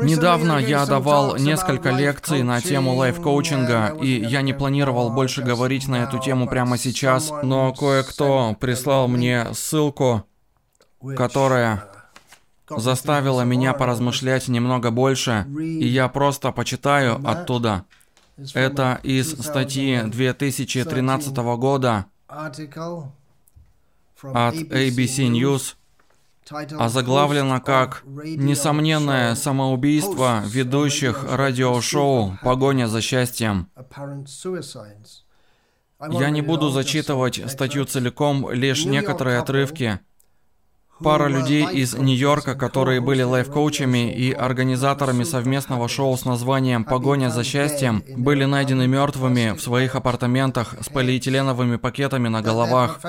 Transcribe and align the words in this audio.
Недавно 0.00 0.58
я 0.58 0.86
давал 0.86 1.36
несколько 1.36 1.90
лекций 1.90 2.44
на 2.44 2.60
тему 2.60 2.94
лайф-коучинга, 2.94 3.98
и 4.00 4.24
я 4.24 4.42
не 4.42 4.52
планировал 4.52 5.10
больше 5.10 5.42
говорить 5.42 5.88
на 5.88 6.04
эту 6.04 6.20
тему 6.20 6.46
прямо 6.48 6.78
сейчас, 6.78 7.32
но 7.42 7.72
кое-кто 7.72 8.56
прислал 8.60 9.08
мне 9.08 9.52
ссылку, 9.54 10.24
которая 11.16 11.84
заставила 12.68 13.42
меня 13.42 13.72
поразмышлять 13.72 14.46
немного 14.46 14.92
больше, 14.92 15.46
и 15.58 15.86
я 15.86 16.06
просто 16.08 16.52
почитаю 16.52 17.20
оттуда. 17.26 17.84
Это 18.54 19.00
из 19.02 19.32
статьи 19.32 20.00
2013 20.04 21.36
года 21.56 22.06
от 22.28 22.58
ABC 24.54 25.28
News, 25.28 25.74
озаглавлено 26.50 27.60
как 27.60 28.02
«Несомненное 28.04 29.34
самоубийство 29.34 30.42
ведущих 30.46 31.24
радиошоу 31.30 32.38
«Погоня 32.42 32.86
за 32.88 33.00
счастьем». 33.00 33.68
Я 36.10 36.30
не 36.30 36.42
буду 36.42 36.70
зачитывать 36.70 37.42
статью 37.50 37.84
целиком, 37.84 38.50
лишь 38.52 38.84
некоторые 38.84 39.38
отрывки. 39.40 39.98
Пара 41.02 41.28
людей 41.28 41.66
из 41.66 41.94
Нью-Йорка, 41.94 42.54
которые 42.54 43.00
были 43.00 43.22
лайф-коучами 43.22 44.12
и 44.12 44.32
организаторами 44.32 45.24
совместного 45.24 45.88
шоу 45.88 46.16
с 46.16 46.24
названием 46.24 46.84
«Погоня 46.84 47.30
за 47.30 47.44
счастьем», 47.44 48.02
были 48.16 48.44
найдены 48.44 48.86
мертвыми 48.86 49.56
в 49.56 49.60
своих 49.60 49.94
апартаментах 49.94 50.74
с 50.80 50.88
полиэтиленовыми 50.88 51.76
пакетами 51.76 52.28
на 52.28 52.42
головах. 52.42 53.00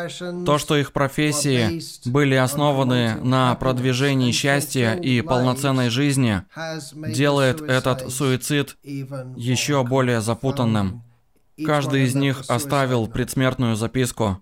То, 0.45 0.57
что 0.57 0.77
их 0.77 0.91
профессии 0.91 1.81
были 2.09 2.35
основаны 2.35 3.15
на 3.15 3.55
продвижении 3.55 4.31
счастья 4.31 4.93
и 4.93 5.21
полноценной 5.21 5.90
жизни, 5.90 6.43
делает 6.95 7.62
этот 7.62 8.12
суицид 8.12 8.77
еще 8.84 9.84
более 9.84 10.21
запутанным. 10.21 11.03
Каждый 11.65 12.03
из 12.03 12.15
них 12.15 12.43
оставил 12.48 13.07
предсмертную 13.07 13.76
записку. 13.76 14.40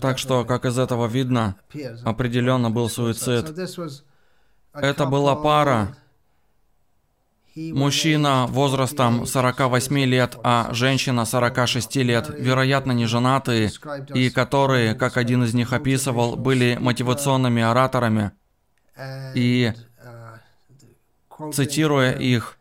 Так 0.00 0.18
что, 0.18 0.44
как 0.44 0.64
из 0.64 0.78
этого 0.78 1.06
видно, 1.06 1.56
определенно 2.04 2.70
был 2.70 2.88
суицид. 2.88 3.54
Это 4.72 5.06
была 5.06 5.36
пара, 5.36 5.96
Мужчина 7.56 8.46
возрастом 8.48 9.26
48 9.26 9.98
лет, 10.06 10.36
а 10.42 10.70
женщина 10.72 11.24
46 11.24 11.96
лет, 11.96 12.28
вероятно, 12.36 12.90
не 12.90 13.06
женатые, 13.06 13.70
и 14.12 14.28
которые, 14.28 14.96
как 14.96 15.16
один 15.16 15.44
из 15.44 15.54
них 15.54 15.72
описывал, 15.72 16.34
были 16.34 16.76
мотивационными 16.80 17.62
ораторами. 17.62 18.32
И, 19.36 19.72
цитируя 21.52 22.12
их, 22.12 22.58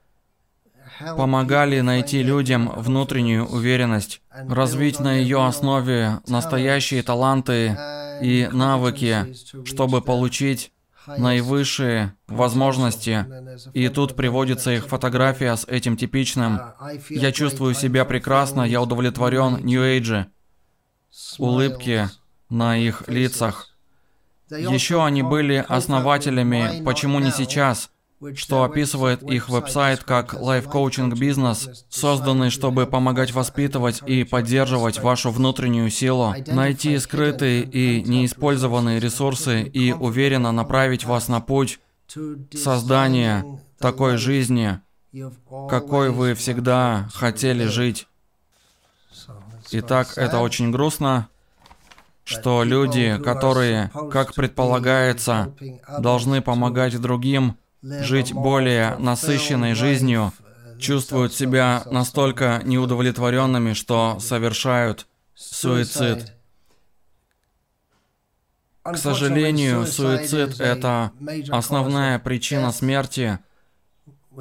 помогали 1.18 1.80
найти 1.82 2.24
людям 2.24 2.72
внутреннюю 2.76 3.46
уверенность, 3.46 4.22
развить 4.32 5.00
на 5.00 5.14
ее 5.14 5.46
основе 5.46 6.20
настоящие 6.28 7.04
таланты 7.04 7.78
и 8.22 8.50
навыки, 8.52 9.36
чтобы 9.66 10.02
получить 10.02 10.72
наивысшие 11.08 12.16
возможности. 12.28 13.26
И 13.74 13.90
тут 13.90 14.16
приводится 14.16 14.72
их 14.72 14.88
фотография 14.88 15.56
с 15.56 15.66
этим 15.66 15.98
типичным 15.98 16.60
«Я 17.10 17.32
чувствую 17.32 17.74
себя 17.74 18.06
прекрасно, 18.06 18.62
я 18.62 18.82
удовлетворен, 18.82 19.60
Нью-Эйджи». 19.64 20.28
Улыбки 21.38 22.10
на 22.50 22.78
их 22.78 23.08
лицах. 23.08 23.70
Еще 24.50 25.04
они 25.04 25.24
были 25.24 25.64
основателями 25.68 26.84
«Почему 26.84 27.20
не 27.20 27.32
сейчас?», 27.32 27.90
что 28.36 28.64
описывает 28.64 29.24
их 29.24 29.50
веб-сайт 29.50 30.04
как 30.04 30.34
лайф-коучинг 30.34 31.18
бизнес, 31.18 31.86
созданный, 31.90 32.50
чтобы 32.50 32.86
помогать 32.86 33.34
воспитывать 33.34 34.02
и 34.06 34.24
поддерживать 34.24 35.00
вашу 35.00 35.32
внутреннюю 35.32 35.90
силу, 35.90 36.34
найти 36.48 36.98
скрытые 37.00 37.64
и 37.64 38.04
неиспользованные 38.04 39.00
ресурсы 39.00 39.64
и 39.64 39.92
уверенно 39.92 40.52
направить 40.52 41.06
вас 41.06 41.28
на 41.28 41.42
путь 41.42 41.80
создания 42.54 43.62
такой 43.80 44.18
жизни, 44.18 44.80
какой 45.70 46.12
вы 46.12 46.34
всегда 46.34 47.10
хотели 47.14 47.66
жить. 47.66 48.08
Итак, 49.72 50.18
это 50.18 50.40
очень 50.40 50.72
грустно, 50.72 51.30
что 52.24 52.64
люди, 52.64 53.20
которые, 53.24 53.92
как 54.12 54.34
предполагается, 54.34 55.54
должны 56.00 56.42
помогать 56.42 57.00
другим, 57.00 57.58
жить 57.84 58.34
более 58.34 58.96
насыщенной 58.98 59.74
жизнью, 59.74 60.32
чувствуют 60.80 61.34
себя 61.34 61.84
настолько 61.86 62.62
неудовлетворенными, 62.64 63.74
что 63.74 64.20
совершают 64.20 65.08
суицид. 65.36 66.34
К 68.84 68.98
сожалению, 68.98 69.86
суицид– 69.86 70.60
это 70.60 71.12
основная 71.50 72.20
причина 72.20 72.72
смерти 72.72 73.40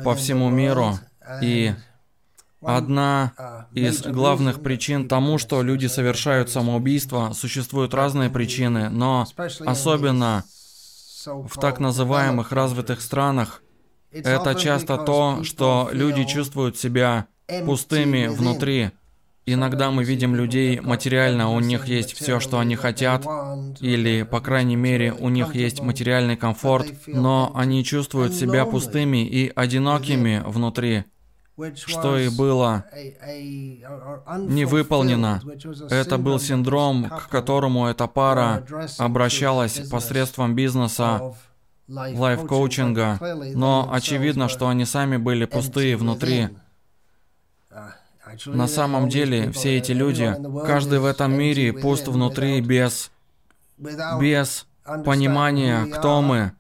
по 0.05 0.15
всему 0.15 0.49
миру. 0.51 0.99
И 1.41 1.75
одна 2.61 3.67
из 3.73 4.03
главных 4.03 4.63
причин 4.63 5.09
тому, 5.09 5.39
что 5.39 5.63
люди 5.63 5.87
совершают 5.87 6.51
самоубийство, 6.51 7.33
существуют 7.35 7.95
разные 7.95 8.31
причины, 8.31 8.89
но 8.89 9.27
особенно 9.61 10.45
в 11.27 11.61
так 11.61 11.81
называемых 11.81 12.53
развитых 12.53 13.01
странах. 13.01 13.63
Это 14.11 14.55
часто 14.55 14.99
то, 14.99 15.43
что 15.43 15.89
люди 15.93 16.25
чувствуют 16.25 16.77
себя 16.77 17.27
пустыми 17.65 18.27
внутри. 18.27 18.91
Иногда 19.45 19.91
мы 19.91 20.05
видим 20.05 20.37
людей 20.37 20.81
материально, 20.81 21.51
у 21.51 21.59
них 21.59 21.87
есть 21.87 22.13
все, 22.15 22.39
что 22.39 22.61
они 22.61 22.77
хотят, 22.77 23.27
или, 23.81 24.23
по 24.23 24.41
крайней 24.41 24.77
мере, 24.77 25.13
у 25.13 25.29
них 25.31 25.57
есть 25.57 25.81
материальный 25.81 26.37
комфорт, 26.37 26.87
но 27.09 27.51
они 27.55 27.85
чувствуют 27.85 28.35
себя 28.35 28.65
пустыми 28.67 29.27
и 29.27 29.51
одинокими 29.55 30.43
внутри 30.47 31.05
что 31.75 32.19
и 32.19 32.29
было 32.29 32.85
не 34.39 34.65
выполнено. 34.65 35.41
Это 35.91 36.19
был 36.19 36.39
синдром, 36.41 37.09
к 37.09 37.29
которому 37.29 37.87
эта 37.87 38.07
пара 38.07 38.65
обращалась 38.99 39.79
посредством 39.91 40.55
бизнеса, 40.55 41.35
лайф-коучинга, 41.89 43.19
но 43.55 43.89
очевидно, 43.93 44.49
что 44.49 44.69
они 44.69 44.85
сами 44.85 45.17
были 45.17 45.45
пустые 45.45 45.97
внутри. 45.97 46.49
На 48.47 48.67
самом 48.67 49.09
деле, 49.09 49.51
все 49.53 49.77
эти 49.77 49.93
люди, 49.93 50.35
каждый 50.65 51.01
в 51.01 51.05
этом 51.05 51.35
мире 51.35 51.73
пуст 51.73 52.09
внутри 52.09 52.61
без, 52.61 53.11
без 54.19 54.67
понимания, 55.05 55.85
кто 55.87 56.23
мы, 56.23 56.53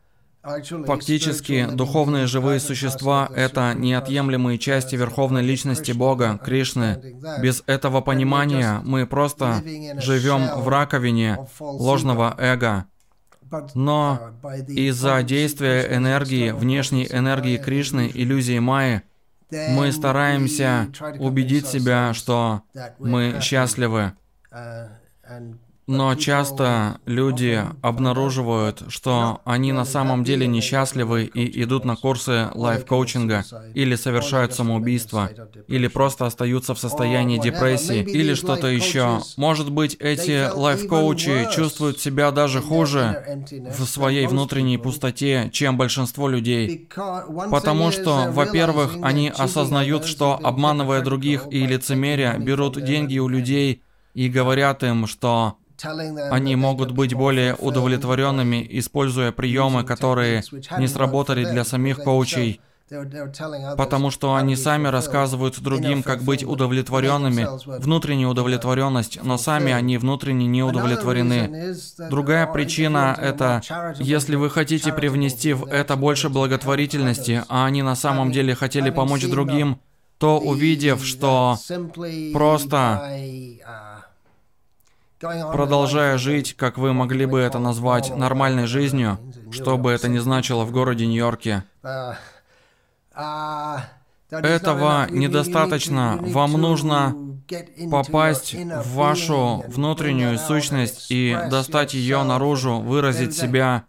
Фактически, 0.42 1.68
духовные 1.70 2.26
живые 2.26 2.58
существа– 2.58 3.30
это 3.36 3.74
неотъемлемые 3.74 4.58
части 4.58 4.96
Верховной 4.96 5.42
Личности 5.42 5.92
Бога, 5.92 6.40
Кришны. 6.44 7.16
Без 7.40 7.62
этого 7.66 8.00
понимания 8.00 8.80
мы 8.84 9.06
просто 9.06 9.62
живем 9.98 10.60
в 10.60 10.68
раковине 10.68 11.38
ложного 11.60 12.34
эго. 12.38 12.86
Но 13.74 14.32
из-за 14.66 15.22
действия 15.22 15.94
энергии, 15.94 16.50
внешней 16.50 17.06
энергии 17.08 17.56
Кришны, 17.58 18.10
иллюзии 18.12 18.58
Майи, 18.58 19.02
мы 19.50 19.92
стараемся 19.92 20.88
убедить 21.20 21.68
себя, 21.68 22.14
что 22.14 22.62
мы 22.98 23.38
счастливы. 23.40 24.14
Но 25.92 26.14
часто 26.14 27.00
люди 27.04 27.62
обнаруживают, 27.82 28.82
что 28.88 29.42
они 29.44 29.72
на 29.72 29.84
самом 29.84 30.24
деле 30.24 30.46
несчастливы 30.46 31.24
и 31.24 31.62
идут 31.62 31.84
на 31.84 31.96
курсы 31.96 32.48
лайф-коучинга, 32.54 33.44
или 33.74 33.94
совершают 33.94 34.54
самоубийство, 34.54 35.28
или 35.68 35.88
просто 35.88 36.24
остаются 36.24 36.74
в 36.74 36.78
состоянии 36.78 37.36
депрессии, 37.36 38.02
или 38.02 38.32
что-то 38.32 38.68
еще. 38.68 39.20
Может 39.36 39.70
быть, 39.70 39.94
эти 40.00 40.50
лайф-коучи 40.50 41.48
чувствуют 41.54 42.00
себя 42.00 42.30
даже 42.30 42.62
хуже 42.62 43.44
в 43.78 43.84
своей 43.84 44.26
внутренней 44.26 44.78
пустоте, 44.78 45.50
чем 45.52 45.76
большинство 45.76 46.26
людей. 46.26 46.88
Потому 47.50 47.90
что, 47.90 48.28
во-первых, 48.30 48.96
они 49.02 49.28
осознают, 49.28 50.06
что 50.06 50.40
обманывая 50.42 51.02
других 51.02 51.48
и 51.50 51.66
лицемерия, 51.66 52.38
берут 52.38 52.82
деньги 52.82 53.18
у 53.18 53.28
людей 53.28 53.82
и 54.14 54.28
говорят 54.28 54.82
им, 54.82 55.06
что 55.06 55.58
они 56.30 56.56
могут 56.56 56.92
быть 56.92 57.14
более 57.14 57.54
удовлетворенными, 57.54 58.66
используя 58.70 59.32
приемы, 59.32 59.84
которые 59.84 60.42
не 60.78 60.86
сработали 60.86 61.44
для 61.44 61.64
самих 61.64 61.98
коучей, 61.98 62.60
потому 63.76 64.10
что 64.10 64.34
они 64.34 64.56
сами 64.56 64.88
рассказывают 64.88 65.60
другим, 65.60 66.02
как 66.02 66.22
быть 66.22 66.44
удовлетворенными, 66.44 67.48
внутренняя 67.80 68.28
удовлетворенность, 68.28 69.18
но 69.22 69.38
сами 69.38 69.72
они 69.72 69.98
внутренне 69.98 70.46
не 70.46 70.62
удовлетворены. 70.62 71.74
Другая 72.10 72.46
причина— 72.46 73.16
это, 73.20 73.62
если 73.98 74.36
вы 74.36 74.50
хотите 74.50 74.92
привнести 74.92 75.54
в 75.54 75.66
это 75.66 75.96
больше 75.96 76.28
благотворительности, 76.28 77.42
а 77.48 77.66
они 77.66 77.82
на 77.82 77.96
самом 77.96 78.30
деле 78.30 78.54
хотели 78.54 78.90
помочь 78.90 79.26
другим, 79.26 79.80
то 80.18 80.38
увидев, 80.38 81.04
что 81.04 81.58
просто 82.32 83.18
продолжая 85.52 86.18
жить, 86.18 86.54
как 86.56 86.78
вы 86.78 86.92
могли 86.92 87.26
бы 87.26 87.38
это 87.40 87.58
назвать, 87.58 88.14
нормальной 88.16 88.66
жизнью, 88.66 89.18
что 89.50 89.78
бы 89.78 89.90
это 89.92 90.08
ни 90.08 90.18
значило 90.18 90.64
в 90.64 90.72
городе 90.72 91.06
Нью-Йорке, 91.06 91.64
этого 94.30 95.06
недостаточно. 95.10 96.18
Вам 96.20 96.52
нужно 96.52 97.14
попасть 97.90 98.54
в 98.54 98.94
вашу 98.94 99.64
внутреннюю 99.68 100.38
сущность 100.38 101.10
и 101.10 101.38
достать 101.50 101.94
ее 101.94 102.22
наружу, 102.22 102.80
выразить 102.80 103.36
себя. 103.36 103.84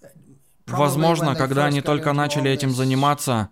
Возможно, 0.67 1.35
когда 1.35 1.65
они 1.65 1.81
только 1.81 2.13
начали 2.13 2.49
этим 2.51 2.71
заниматься, 2.71 3.49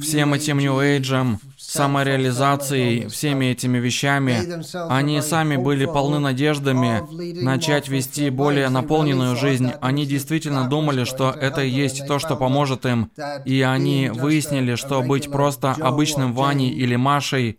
всем 0.00 0.34
этим 0.34 0.58
New 0.58 0.78
Age, 0.78 1.38
самореализацией, 1.56 3.08
всеми 3.08 3.46
этими 3.46 3.78
вещами, 3.78 4.62
они 4.90 5.20
сами 5.22 5.56
были 5.56 5.86
полны 5.86 6.18
надеждами 6.18 7.02
начать 7.42 7.88
вести 7.88 8.30
более 8.30 8.68
наполненную 8.68 9.36
жизнь. 9.36 9.70
Они 9.80 10.04
действительно 10.04 10.68
думали, 10.68 11.04
что 11.04 11.30
это 11.30 11.62
и 11.62 11.70
есть 11.70 12.06
то, 12.06 12.18
что 12.18 12.36
поможет 12.36 12.84
им. 12.84 13.10
И 13.44 13.62
они 13.62 14.10
выяснили, 14.12 14.74
что 14.74 15.02
быть 15.02 15.30
просто 15.30 15.72
обычным 15.72 16.34
Ваней 16.34 16.70
или 16.70 16.96
Машей 16.96 17.58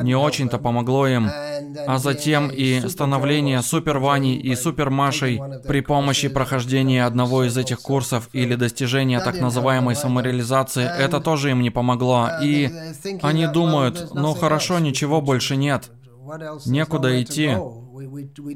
не 0.00 0.14
очень-то 0.14 0.58
помогло 0.58 1.06
им. 1.06 1.30
А 1.86 1.98
затем 1.98 2.48
и 2.48 2.88
становление 2.88 3.62
Супер 3.62 3.98
Ваней 3.98 4.36
и 4.36 4.54
Супер 4.54 4.90
Машей 4.90 5.40
при 5.66 5.80
помощи 5.80 6.28
прохождения 6.28 7.04
одного 7.04 7.44
из 7.44 7.56
этих 7.56 7.80
курсов 7.80 8.28
или 8.32 8.54
достижения 8.54 9.20
так 9.20 9.40
называемой 9.40 9.96
самореализации, 9.96 10.84
это 10.84 11.20
тоже 11.20 11.50
им 11.50 11.53
не 11.62 11.70
помогло. 11.70 12.28
И 12.42 12.70
они 13.22 13.46
думают, 13.46 14.14
ну 14.14 14.34
хорошо, 14.34 14.78
ничего 14.78 15.20
больше 15.20 15.56
нет, 15.56 15.90
некуда 16.66 17.22
идти. 17.22 17.56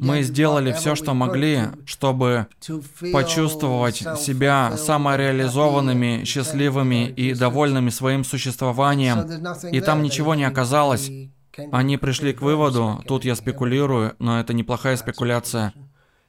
Мы 0.00 0.22
сделали 0.22 0.72
все, 0.72 0.94
что 0.94 1.14
могли, 1.14 1.60
чтобы 1.84 2.46
почувствовать 3.12 3.96
себя 3.96 4.76
самореализованными, 4.76 6.24
счастливыми 6.24 7.08
и 7.08 7.34
довольными 7.34 7.90
своим 7.90 8.24
существованием, 8.24 9.18
и 9.70 9.80
там 9.80 10.02
ничего 10.02 10.34
не 10.34 10.44
оказалось. 10.44 11.10
Они 11.72 11.96
пришли 11.96 12.32
к 12.32 12.40
выводу, 12.40 13.02
тут 13.06 13.24
я 13.24 13.34
спекулирую, 13.34 14.14
но 14.18 14.40
это 14.40 14.52
неплохая 14.54 14.96
спекуляция. 14.96 15.72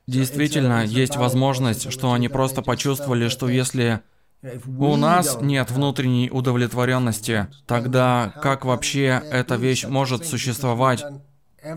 Действительно, 0.07 0.83
есть 0.83 1.17
возможность, 1.17 1.91
что 1.91 2.13
они 2.13 2.29
просто 2.29 2.63
почувствовали, 2.63 3.27
что 3.27 3.47
если 3.47 4.01
у 4.41 4.95
нас 4.95 5.39
нет 5.41 5.69
внутренней 5.71 6.29
удовлетворенности. 6.31 7.47
Тогда 7.67 8.33
как 8.41 8.65
вообще 8.65 9.21
эта 9.31 9.55
вещь 9.55 9.85
может 9.85 10.25
существовать? 10.25 11.03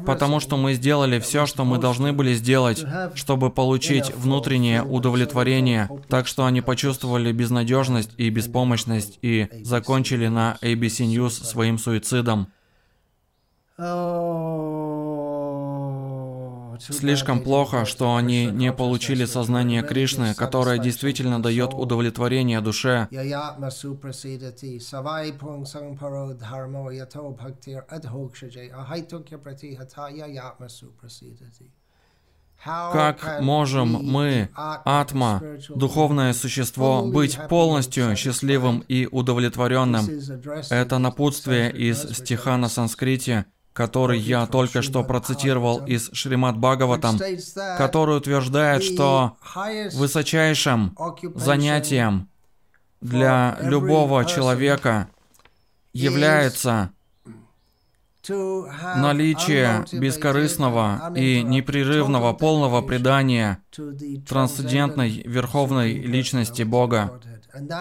Потому 0.06 0.38
что 0.38 0.56
мы 0.56 0.74
сделали 0.74 1.18
все, 1.18 1.44
что 1.46 1.64
мы 1.64 1.78
должны 1.78 2.12
были 2.12 2.34
сделать, 2.34 2.84
чтобы 3.14 3.50
получить 3.50 4.14
внутреннее 4.14 4.84
удовлетворение, 4.84 5.90
так 6.08 6.28
что 6.28 6.44
они 6.46 6.60
почувствовали 6.60 7.32
безнадежность 7.32 8.10
и 8.16 8.30
беспомощность 8.30 9.18
и 9.22 9.48
закончили 9.64 10.28
на 10.28 10.56
ABC 10.62 11.06
News 11.06 11.30
своим 11.30 11.78
суицидом. 11.78 12.46
Слишком 16.90 17.40
плохо, 17.40 17.84
что 17.84 18.16
они 18.16 18.46
не 18.46 18.72
получили 18.72 19.24
сознание 19.24 19.82
Кришны, 19.82 20.34
которое 20.34 20.78
действительно 20.78 21.40
дает 21.40 21.74
удовлетворение 21.74 22.60
душе. 22.60 23.08
Как 32.64 33.40
можем 33.40 33.88
мы, 33.88 34.48
атма, 34.54 35.42
духовное 35.68 36.32
существо, 36.32 37.04
быть 37.04 37.38
полностью 37.48 38.14
счастливым 38.16 38.84
и 38.86 39.08
удовлетворенным? 39.10 40.06
Это 40.70 40.98
напутствие 40.98 41.72
из 41.72 42.02
стиха 42.16 42.56
на 42.56 42.68
санскрите, 42.68 43.46
который 43.72 44.18
я 44.18 44.46
только 44.46 44.82
что 44.82 45.02
процитировал 45.02 45.84
из 45.84 46.10
Шримад 46.12 46.58
Бхагаватам, 46.58 47.18
который 47.78 48.18
утверждает, 48.18 48.82
что 48.82 49.36
высочайшим 49.94 50.96
занятием 51.34 52.28
для 53.00 53.58
любого 53.62 54.24
человека 54.24 55.08
является 55.92 56.90
наличие 58.28 59.84
бескорыстного 59.92 61.12
и 61.16 61.42
непрерывного 61.42 62.32
полного 62.34 62.80
предания 62.82 63.58
трансцендентной 64.28 65.22
верховной 65.24 65.94
личности 65.94 66.62
Бога. 66.62 67.20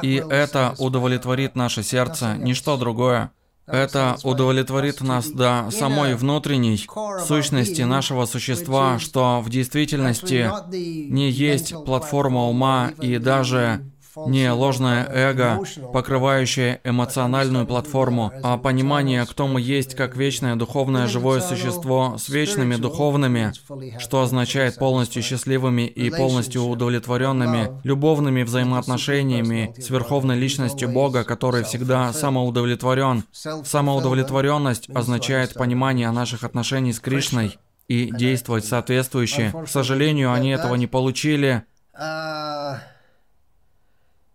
И 0.02 0.16
это 0.30 0.74
удовлетворит 0.80 1.56
наше 1.56 1.84
сердце, 1.84 2.36
ничто 2.38 2.76
другое. 2.78 3.32
Это 3.68 4.18
удовлетворит 4.24 5.02
нас 5.02 5.30
до 5.30 5.70
самой 5.72 6.16
внутренней 6.16 6.78
сущности 7.26 7.82
нашего 7.84 8.26
существа, 8.26 9.00
что 9.00 9.42
в 9.42 9.50
действительности 9.50 10.50
не 10.72 11.30
есть 11.30 11.74
платформа 11.86 12.48
ума 12.48 12.92
и 13.02 13.18
даже 13.18 13.86
не 14.28 14.52
ложное 14.52 15.08
эго, 15.10 15.60
покрывающее 15.94 16.82
эмоциональную 16.84 17.66
платформу, 17.66 18.32
а 18.44 18.58
понимание, 18.58 19.26
кто 19.26 19.48
мы 19.48 19.62
есть 19.62 19.96
как 19.96 20.16
вечное 20.16 20.56
духовное 20.56 21.08
живое 21.08 21.42
существо 21.42 22.16
с 22.18 22.30
вечными 22.30 22.76
духовными, 22.76 23.54
что 24.00 24.22
означает 24.22 24.76
полностью 24.76 25.24
счастливыми 25.24 25.84
и 25.84 26.10
полностью 26.10 26.64
удовлетворенными 26.64 27.82
любовными 27.84 28.44
взаимоотношениями 28.44 29.74
с 29.78 29.90
Верховной 29.90 30.38
Личностью 30.38 30.90
Бога, 30.90 31.24
который 31.24 31.64
всегда 31.64 32.14
самоудовлетворен. 32.14 33.24
Самоудовлетворенность 33.32 34.90
означает 34.90 35.54
понимание 35.54 36.12
наших 36.12 36.44
отношений 36.44 36.94
с 36.94 37.00
Кришной 37.00 37.58
и 37.88 38.10
действовать 38.12 38.66
соответствующе. 38.66 39.54
К 39.66 39.68
сожалению, 39.68 40.32
они 40.32 40.52
этого 40.52 40.76
не 40.76 40.88
получили. 40.88 41.64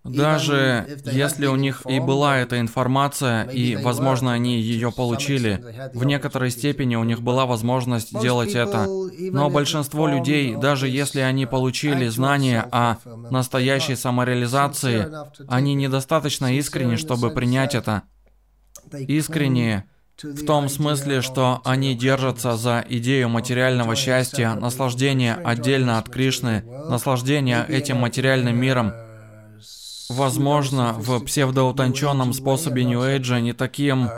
Даже 0.08 1.00
если 1.04 1.46
у 1.46 1.56
них 1.56 1.82
и 1.88 2.00
была 2.00 2.38
эта 2.38 2.60
информация, 2.60 3.44
и, 3.44 3.76
возможно, 3.76 4.32
они 4.32 4.60
ее 4.60 4.92
получили, 4.92 5.64
в 5.94 6.04
некоторой 6.04 6.50
степени 6.50 6.96
у 6.96 7.04
них 7.04 7.22
была 7.22 7.46
возможность 7.46 8.18
делать 8.20 8.54
это. 8.54 8.86
Но 8.86 9.50
большинство 9.50 10.06
людей, 10.06 10.56
даже 10.56 10.88
если 10.88 11.20
они 11.20 11.46
получили 11.46 12.08
знания 12.08 12.66
о 12.70 12.96
настоящей 13.30 13.96
самореализации, 13.96 15.08
они 15.48 15.74
недостаточно 15.74 16.56
искренни, 16.56 16.96
чтобы 16.96 17.30
принять 17.30 17.74
это. 17.74 18.02
Искренние 18.92 19.84
в 20.22 20.46
том 20.46 20.68
смысле, 20.70 21.20
что 21.20 21.60
они 21.64 21.94
держатся 21.94 22.56
за 22.56 22.82
идею 22.88 23.28
материального 23.28 23.94
счастья, 23.94 24.54
наслаждения 24.54 25.34
отдельно 25.34 25.98
от 25.98 26.08
Кришны, 26.08 26.62
наслаждения 26.88 27.66
этим 27.68 27.98
материальным 27.98 28.58
миром, 28.58 28.92
возможно, 30.08 30.94
в 30.94 31.20
псевдоутонченном 31.24 32.32
способе 32.32 32.84
Нью-Эйджа 32.84 33.40
не 33.40 33.52
таким 33.52 34.08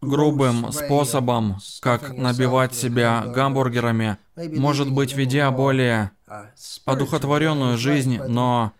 грубым 0.00 0.72
способом, 0.72 1.58
как 1.80 2.16
набивать 2.16 2.74
себя 2.74 3.24
гамбургерами, 3.26 4.18
может 4.36 4.90
быть, 4.92 5.14
ведя 5.14 5.50
более 5.50 6.10
одухотворенную 6.84 7.76
жизнь, 7.78 8.20
но 8.26 8.72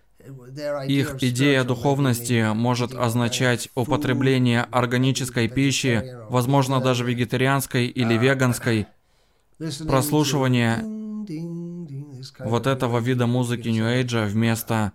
их 0.87 1.23
идея 1.23 1.65
духовности 1.65 2.53
может 2.53 2.95
означать 2.95 3.69
употребление 3.75 4.63
органической 4.71 5.49
пищи, 5.49 6.03
возможно, 6.29 6.81
даже 6.81 7.05
вегетарианской 7.05 7.87
или 7.87 8.15
веганской, 8.15 8.87
прослушивание 9.87 10.83
вот 12.41 12.67
этого 12.67 12.99
вида 12.99 13.27
музыки 13.27 13.69
Нью-Эйджа 13.69 14.25
вместо 14.27 14.93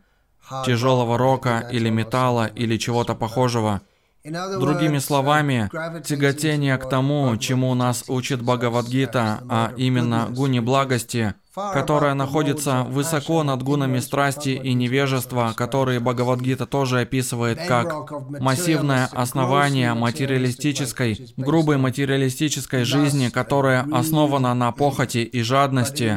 тяжелого 0.65 1.17
рока 1.17 1.67
или 1.71 1.89
металла 1.89 2.47
или 2.47 2.77
чего-то 2.77 3.15
похожего. 3.15 3.81
Другими 4.23 4.99
словами, 4.99 5.69
тяготение 6.05 6.77
к 6.77 6.87
тому, 6.87 7.35
чему 7.37 7.73
нас 7.73 8.03
учит 8.07 8.43
Бхагавадгита, 8.43 9.43
а 9.49 9.73
именно 9.77 10.27
гуни 10.29 10.59
благости, 10.59 11.33
которая 11.55 12.13
находится 12.13 12.83
высоко 12.83 13.41
над 13.43 13.63
гунами 13.63 13.99
страсти 13.99 14.49
и 14.49 14.73
невежества, 14.73 15.53
которые 15.57 15.99
Бхагавадгита 15.99 16.67
тоже 16.67 17.01
описывает 17.01 17.59
как 17.67 18.11
массивное 18.39 19.09
основание 19.11 19.95
материалистической, 19.95 21.33
грубой 21.35 21.77
материалистической 21.77 22.83
жизни, 22.83 23.29
которая 23.29 23.87
основана 23.91 24.53
на 24.53 24.71
похоти 24.71 25.19
и 25.19 25.41
жадности, 25.41 26.15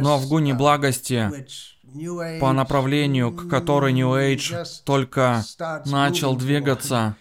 но 0.00 0.18
в 0.18 0.28
гуне 0.28 0.52
благости, 0.52 1.46
по 2.40 2.52
направлению, 2.52 3.32
к 3.32 3.48
которой 3.48 3.92
New 3.92 4.10
Age 4.10 4.64
только 4.84 5.44
начал 5.86 6.36
двигаться, 6.36 7.16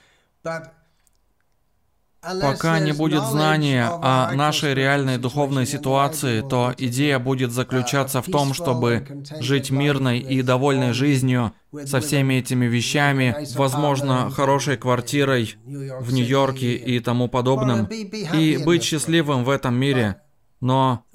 Пока 2.22 2.80
не 2.80 2.92
будет 2.92 3.24
знания 3.24 3.88
о 3.90 4.34
нашей 4.34 4.74
реальной 4.74 5.18
духовной 5.18 5.66
ситуации, 5.66 6.42
то 6.42 6.74
идея 6.78 7.18
будет 7.18 7.54
заключаться 7.54 8.22
в 8.22 8.26
том, 8.26 8.54
чтобы 8.54 9.24
жить 9.40 9.72
мирной 9.72 10.20
и 10.20 10.42
довольной 10.42 10.92
жизнью 10.92 11.54
со 11.86 12.02
всеми 12.02 12.36
этими 12.36 12.66
вещами, 12.66 13.36
возможно, 13.56 14.30
хорошей 14.32 14.76
квартирой 14.76 15.56
в 15.66 16.12
Нью-Йорке 16.12 16.76
и 16.76 17.00
тому 17.00 17.30
подобным, 17.30 17.86
и 17.86 18.62
быть 18.66 18.84
счастливым 18.84 19.46
в 19.46 19.50
этом 19.50 19.76
мире. 19.76 20.18
Но 20.62 21.06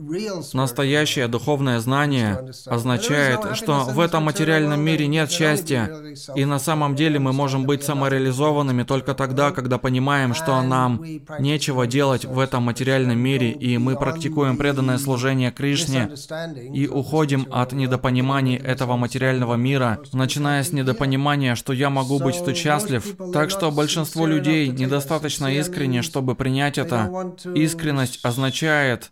настоящее 0.54 1.28
духовное 1.28 1.78
знание 1.80 2.50
означает, 2.66 3.56
что 3.56 3.80
в 3.80 4.00
этом 4.00 4.24
материальном 4.24 4.80
мире 4.80 5.06
нет 5.06 5.30
счастья, 5.30 5.90
и 6.34 6.44
на 6.46 6.58
самом 6.58 6.96
деле 6.96 7.18
мы 7.18 7.32
можем 7.32 7.64
быть 7.64 7.84
самореализованными 7.84 8.84
только 8.84 9.14
тогда, 9.14 9.50
когда 9.50 9.76
понимаем, 9.78 10.34
что 10.34 10.62
нам 10.62 11.04
нечего 11.38 11.86
делать 11.86 12.24
в 12.24 12.38
этом 12.38 12.62
материальном 12.62 13.18
мире, 13.18 13.50
и 13.50 13.76
мы 13.76 13.96
практикуем 13.96 14.56
преданное 14.56 14.96
служение 14.96 15.50
Кришне 15.50 16.10
и 16.72 16.88
уходим 16.88 17.46
от 17.50 17.72
недопониманий 17.72 18.56
этого 18.56 18.96
материального 18.96 19.56
мира, 19.56 20.00
начиная 20.12 20.62
с 20.62 20.72
недопонимания, 20.72 21.54
что 21.54 21.74
я 21.74 21.90
могу 21.90 22.18
быть 22.18 22.42
тут 22.42 22.56
счастлив. 22.56 23.04
Так 23.32 23.50
что 23.50 23.70
большинство 23.70 24.26
людей 24.26 24.68
недостаточно 24.68 25.54
искренне, 25.54 26.00
чтобы 26.00 26.34
принять 26.34 26.78
это. 26.78 27.34
Искренность 27.54 28.20
означает 28.22 29.10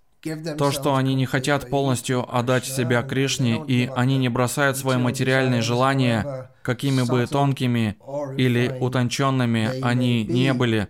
то, 0.56 0.70
что 0.70 0.94
они 0.94 1.14
не 1.14 1.26
хотят 1.26 1.68
полностью 1.68 2.24
отдать 2.34 2.64
себя 2.64 3.02
Кришне, 3.02 3.62
и 3.66 3.90
они 3.94 4.18
не 4.18 4.28
бросают 4.28 4.76
свои 4.76 4.96
материальные 4.96 5.62
желания, 5.62 6.50
какими 6.62 7.02
бы 7.02 7.26
тонкими 7.26 7.96
или 8.36 8.76
утонченными 8.80 9.80
они 9.82 10.24
не 10.24 10.54
были. 10.54 10.88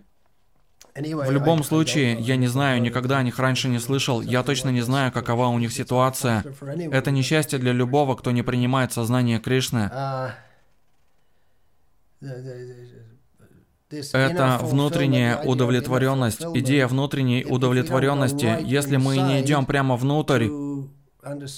В 0.95 1.31
любом 1.31 1.63
случае, 1.63 2.19
я 2.19 2.35
не 2.35 2.45
знаю, 2.45 2.79
никогда 2.79 3.17
о 3.17 3.23
них 3.23 3.39
раньше 3.39 3.67
не 3.67 3.79
слышал, 3.79 4.21
я 4.21 4.43
точно 4.43 4.69
не 4.69 4.81
знаю, 4.81 5.11
какова 5.11 5.47
у 5.47 5.57
них 5.57 5.73
ситуация. 5.73 6.43
Это 6.91 7.09
несчастье 7.09 7.57
для 7.57 7.71
любого, 7.71 8.15
кто 8.15 8.29
не 8.31 8.43
принимает 8.43 8.93
сознание 8.93 9.39
Кришны. 9.39 9.89
Это 14.13 14.59
внутренняя 14.61 15.41
удовлетворенность, 15.43 16.45
идея 16.53 16.87
внутренней 16.87 17.45
удовлетворенности. 17.47 18.57
Если 18.63 18.97
мы 18.97 19.17
не 19.17 19.41
идем 19.41 19.65
прямо 19.65 19.95
внутрь, 19.95 20.49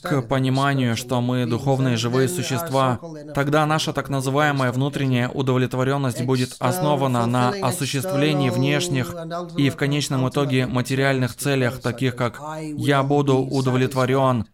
к 0.04 0.22
пониманию, 0.22 0.96
что 0.96 1.22
мы 1.22 1.46
духовные 1.46 1.98
живые 1.98 2.28
существа, 2.28 3.00
тогда 3.34 3.66
наша 3.66 3.94
так 3.94 4.10
называемая 4.10 4.72
внутренняя 4.72 5.28
удовлетворенность 5.30 6.24
будет 6.24 6.56
основана 6.60 7.26
на 7.26 7.50
осуществлении 7.50 8.50
внешних 8.50 9.16
и 9.58 9.70
в 9.70 9.76
конечном 9.76 10.30
итоге 10.30 10.68
материальных 10.68 11.36
целях, 11.36 11.82
таких 11.82 12.16
как 12.16 12.40
«я 12.76 13.02
буду 13.02 13.38
удовлетворен», 13.38 14.46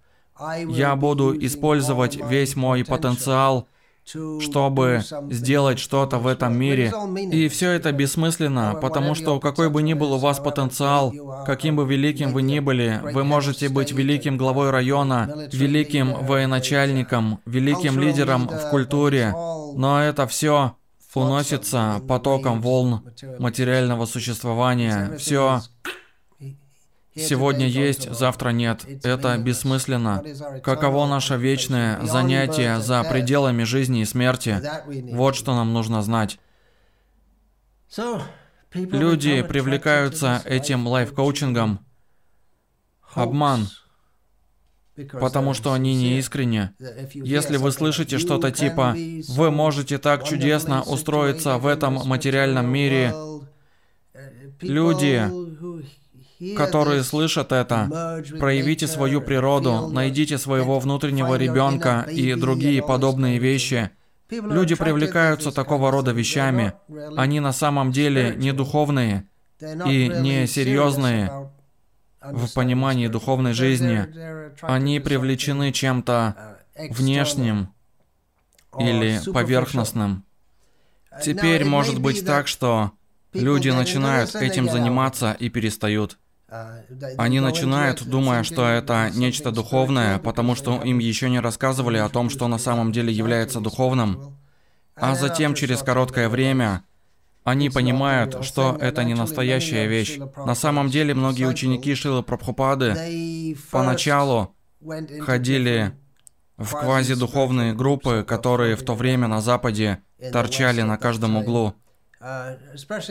«я 0.69 0.95
буду 0.95 1.35
использовать 1.45 2.15
весь 2.15 2.55
мой 2.55 2.85
потенциал», 2.85 3.67
чтобы 4.05 5.03
сделать 5.29 5.79
что-то 5.79 6.17
в 6.17 6.27
этом 6.27 6.57
мире. 6.57 6.93
И 7.31 7.47
все 7.47 7.71
это 7.71 7.91
бессмысленно, 7.91 8.77
потому 8.81 9.15
что 9.15 9.39
какой 9.39 9.69
бы 9.69 9.81
ни 9.81 9.93
был 9.93 10.13
у 10.13 10.17
вас 10.17 10.39
потенциал, 10.39 11.13
каким 11.45 11.75
бы 11.75 11.85
великим 11.85 12.33
вы 12.33 12.41
ни 12.41 12.59
были, 12.59 12.99
вы 13.03 13.23
можете 13.23 13.69
быть 13.69 13.91
великим 13.91 14.37
главой 14.37 14.71
района, 14.71 15.47
великим 15.51 16.13
военачальником, 16.25 17.39
великим 17.45 17.99
лидером 17.99 18.47
в 18.47 18.69
культуре, 18.69 19.33
но 19.75 20.01
это 20.01 20.27
все 20.27 20.75
уносится 21.13 22.01
потоком 22.07 22.61
волн 22.61 23.03
материального 23.39 24.05
существования. 24.05 25.15
Все 25.17 25.61
Сегодня 27.15 27.67
есть, 27.67 28.09
завтра 28.11 28.49
нет. 28.49 28.85
Это 29.03 29.37
бессмысленно. 29.37 30.23
Каково 30.63 31.07
наше 31.07 31.35
вечное 31.35 32.03
занятие 32.05 32.79
за 32.79 33.03
пределами 33.03 33.63
жизни 33.63 34.01
и 34.01 34.05
смерти? 34.05 34.61
Вот 35.13 35.35
что 35.35 35.53
нам 35.55 35.73
нужно 35.73 36.01
знать. 36.01 36.39
Люди 38.73 39.41
привлекаются 39.41 40.41
этим 40.45 40.87
лайф-коучингом. 40.87 41.79
Обман. 43.13 43.67
Потому 45.11 45.53
что 45.53 45.73
они 45.73 45.95
не 45.95 46.17
искренне. 46.17 46.73
Если 47.13 47.57
вы 47.57 47.71
слышите 47.71 48.17
что-то 48.17 48.51
типа 48.51 48.95
«Вы 49.29 49.51
можете 49.51 49.97
так 49.97 50.23
чудесно 50.23 50.83
устроиться 50.83 51.57
в 51.57 51.67
этом 51.67 51.95
материальном 52.07 52.71
мире», 52.71 53.13
люди, 54.61 55.29
которые 56.55 57.03
слышат 57.03 57.51
это. 57.51 58.23
Проявите 58.39 58.87
свою 58.87 59.21
природу, 59.21 59.89
найдите 59.89 60.37
своего 60.37 60.79
внутреннего 60.79 61.35
ребенка 61.35 62.05
и 62.09 62.33
другие 62.35 62.81
подобные 62.81 63.37
вещи. 63.37 63.91
Люди 64.29 64.75
привлекаются 64.75 65.51
такого 65.51 65.91
рода 65.91 66.11
вещами. 66.11 66.73
Они 67.17 67.39
на 67.39 67.51
самом 67.53 67.91
деле 67.91 68.33
не 68.37 68.53
духовные 68.53 69.27
и 69.59 70.07
не 70.07 70.47
серьезные 70.47 71.51
в 72.21 72.53
понимании 72.53 73.07
духовной 73.07 73.53
жизни. 73.53 74.07
Они 74.61 74.99
привлечены 74.99 75.71
чем-то 75.71 76.57
внешним 76.89 77.73
или 78.79 79.19
поверхностным. 79.31 80.23
Теперь 81.21 81.65
может 81.65 81.99
быть 81.99 82.25
так, 82.25 82.47
что 82.47 82.91
люди 83.33 83.69
начинают 83.69 84.33
этим 84.35 84.69
заниматься 84.69 85.35
и 85.37 85.49
перестают. 85.49 86.17
Они 87.17 87.39
начинают, 87.39 88.03
думая, 88.03 88.43
что 88.43 88.67
это 88.67 89.09
нечто 89.13 89.51
духовное, 89.51 90.19
потому 90.19 90.55
что 90.55 90.81
им 90.81 90.99
еще 90.99 91.29
не 91.29 91.39
рассказывали 91.39 91.97
о 91.97 92.09
том, 92.09 92.29
что 92.29 92.47
на 92.47 92.57
самом 92.57 92.91
деле 92.91 93.13
является 93.13 93.61
духовным. 93.61 94.37
А 94.95 95.15
затем, 95.15 95.55
через 95.55 95.81
короткое 95.81 96.27
время, 96.27 96.83
они 97.43 97.69
понимают, 97.69 98.43
что 98.43 98.77
это 98.79 99.03
не 99.03 99.13
настоящая 99.13 99.87
вещь. 99.87 100.19
На 100.35 100.53
самом 100.53 100.89
деле, 100.89 101.13
многие 101.13 101.45
ученики 101.45 101.95
Шилы 101.95 102.21
Прабхупады 102.21 103.55
поначалу 103.71 104.53
ходили 105.21 105.93
в 106.57 106.71
квазидуховные 106.71 107.73
группы, 107.73 108.25
которые 108.27 108.75
в 108.75 108.83
то 108.83 108.93
время 108.93 109.27
на 109.27 109.41
Западе 109.41 109.99
торчали 110.31 110.81
на 110.81 110.97
каждом 110.97 111.37
углу. 111.37 111.75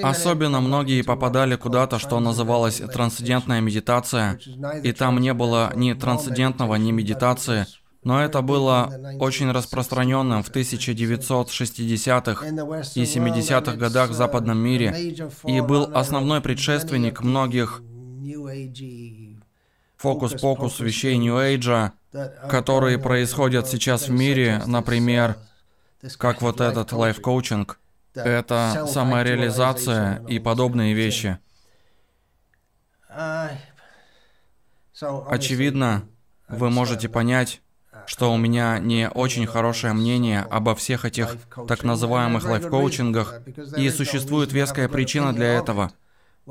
Особенно 0.03 0.61
многие 0.61 1.03
попадали 1.03 1.57
куда-то, 1.57 1.99
что 1.99 2.21
называлось 2.21 2.77
трансцендентная 2.77 3.61
медитация, 3.61 4.39
и 4.85 4.93
там 4.93 5.19
не 5.19 5.35
было 5.35 5.73
ни 5.75 5.95
трансцендентного, 5.95 6.77
ни 6.77 6.93
медитации, 6.93 7.67
но 8.05 8.23
это 8.23 8.41
было 8.41 8.89
очень 9.19 9.51
распространенным 9.51 10.45
в 10.45 10.51
1960-х 10.51 12.47
и 12.95 13.03
70-х 13.03 13.77
годах 13.77 14.11
в 14.11 14.15
западном 14.15 14.59
мире 14.59 15.17
и 15.45 15.61
был 15.61 15.91
основной 15.93 16.41
предшественник 16.41 17.21
многих 17.21 17.83
фокус-покус 19.97 20.79
вещей 20.81 21.17
Нью-Эйджа, 21.19 21.93
которые 22.49 22.99
происходят 22.99 23.67
сейчас 23.67 24.07
в 24.09 24.13
мире, 24.13 24.63
например, 24.67 25.37
как 26.17 26.43
вот 26.43 26.61
этот 26.61 26.93
лайф-коучинг. 26.93 27.80
Это 28.15 28.87
самореализация 28.89 30.25
и 30.27 30.39
подобные 30.39 30.95
вещи. 30.95 31.39
Очевидно, 35.29 36.05
вы 36.49 36.71
можете 36.71 37.09
понять, 37.09 37.63
что 38.07 38.33
у 38.33 38.37
меня 38.37 38.79
не 38.79 39.09
очень 39.09 39.47
хорошее 39.47 39.93
мнение 39.93 40.41
обо 40.41 40.75
всех 40.75 41.05
этих 41.05 41.37
так 41.69 41.85
называемых 41.85 42.45
лайф-коучингах, 42.45 43.41
и 43.77 43.89
существует 43.91 44.53
веская 44.53 44.89
причина 44.89 45.33
для 45.33 45.55
этого. 45.55 45.93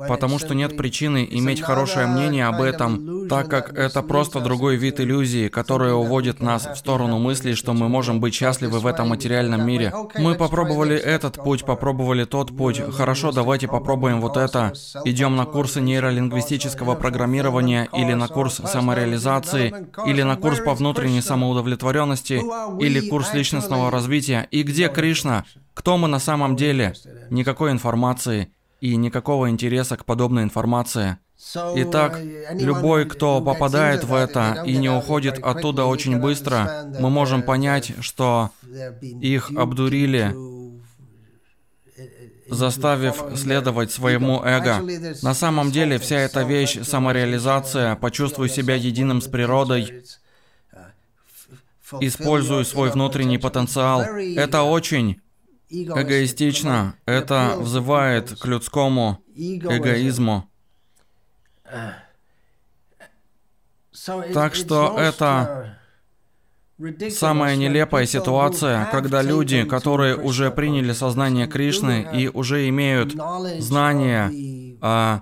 Потому 0.08 0.38
что 0.38 0.54
нет 0.54 0.76
причины 0.76 1.26
иметь 1.30 1.60
хорошее 1.60 2.06
мнение 2.06 2.46
об 2.46 2.60
этом, 2.60 3.28
так 3.28 3.48
как 3.48 3.76
это 3.76 4.02
просто 4.02 4.40
другой 4.40 4.76
вид 4.76 5.00
иллюзии, 5.00 5.48
которая 5.48 5.94
уводит 5.94 6.40
нас 6.40 6.66
в 6.66 6.76
сторону 6.76 7.18
мысли, 7.18 7.54
что 7.54 7.72
мы 7.72 7.88
можем 7.88 8.20
быть 8.20 8.34
счастливы 8.34 8.78
в 8.78 8.86
этом 8.86 9.08
материальном 9.08 9.66
мире. 9.66 9.92
Мы 10.18 10.34
попробовали 10.34 10.96
этот 10.96 11.36
путь, 11.36 11.64
попробовали 11.64 12.24
тот 12.24 12.56
путь. 12.56 12.80
Хорошо, 12.92 13.32
давайте 13.32 13.68
попробуем 13.68 14.20
вот 14.20 14.36
это. 14.36 14.72
Идем 15.04 15.36
на 15.36 15.44
курсы 15.44 15.80
нейролингвистического 15.80 16.94
программирования 16.94 17.88
или 17.92 18.14
на 18.14 18.28
курс 18.28 18.60
самореализации, 18.64 19.88
или 20.06 20.22
на 20.22 20.36
курс 20.36 20.60
по 20.60 20.74
внутренней 20.74 21.20
самоудовлетворенности, 21.20 22.42
или 22.82 23.08
курс 23.08 23.34
личностного 23.34 23.90
развития. 23.90 24.46
И 24.50 24.62
где 24.62 24.88
Кришна? 24.88 25.44
Кто 25.74 25.96
мы 25.96 26.08
на 26.08 26.18
самом 26.18 26.56
деле? 26.56 26.94
Никакой 27.30 27.70
информации 27.70 28.52
и 28.80 28.96
никакого 28.96 29.50
интереса 29.50 29.96
к 29.96 30.04
подобной 30.04 30.42
информации. 30.42 31.18
Итак, 31.76 32.18
любой, 32.52 33.06
кто 33.06 33.40
попадает 33.40 34.04
в 34.04 34.14
это 34.14 34.62
и 34.66 34.76
не 34.76 34.90
уходит 34.90 35.38
оттуда 35.38 35.86
очень 35.86 36.18
быстро, 36.18 36.86
мы 36.98 37.08
можем 37.08 37.42
понять, 37.42 37.92
что 38.00 38.50
их 39.00 39.50
обдурили, 39.56 40.34
заставив 42.48 43.22
следовать 43.36 43.90
своему 43.90 44.42
эго. 44.42 44.82
На 45.22 45.34
самом 45.34 45.70
деле, 45.70 45.98
вся 45.98 46.18
эта 46.18 46.42
вещь, 46.42 46.82
самореализация, 46.82 47.96
почувствуй 47.96 48.50
себя 48.50 48.74
единым 48.74 49.22
с 49.22 49.26
природой, 49.26 50.04
используй 52.00 52.64
свой 52.64 52.90
внутренний 52.90 53.38
потенциал, 53.38 54.02
это 54.02 54.62
очень 54.62 55.20
эгоистично. 55.70 56.94
Это 57.06 57.54
взывает 57.58 58.38
к 58.38 58.46
людскому 58.46 59.18
эгоизму. 59.34 60.48
Так 64.34 64.54
что 64.54 64.96
это 64.98 65.78
самая 67.10 67.56
нелепая 67.56 68.06
ситуация, 68.06 68.86
когда 68.90 69.22
люди, 69.22 69.64
которые 69.64 70.16
уже 70.16 70.50
приняли 70.50 70.92
сознание 70.92 71.46
Кришны 71.46 72.08
и 72.14 72.28
уже 72.28 72.68
имеют 72.68 73.14
знания 73.58 74.76
о 74.80 75.20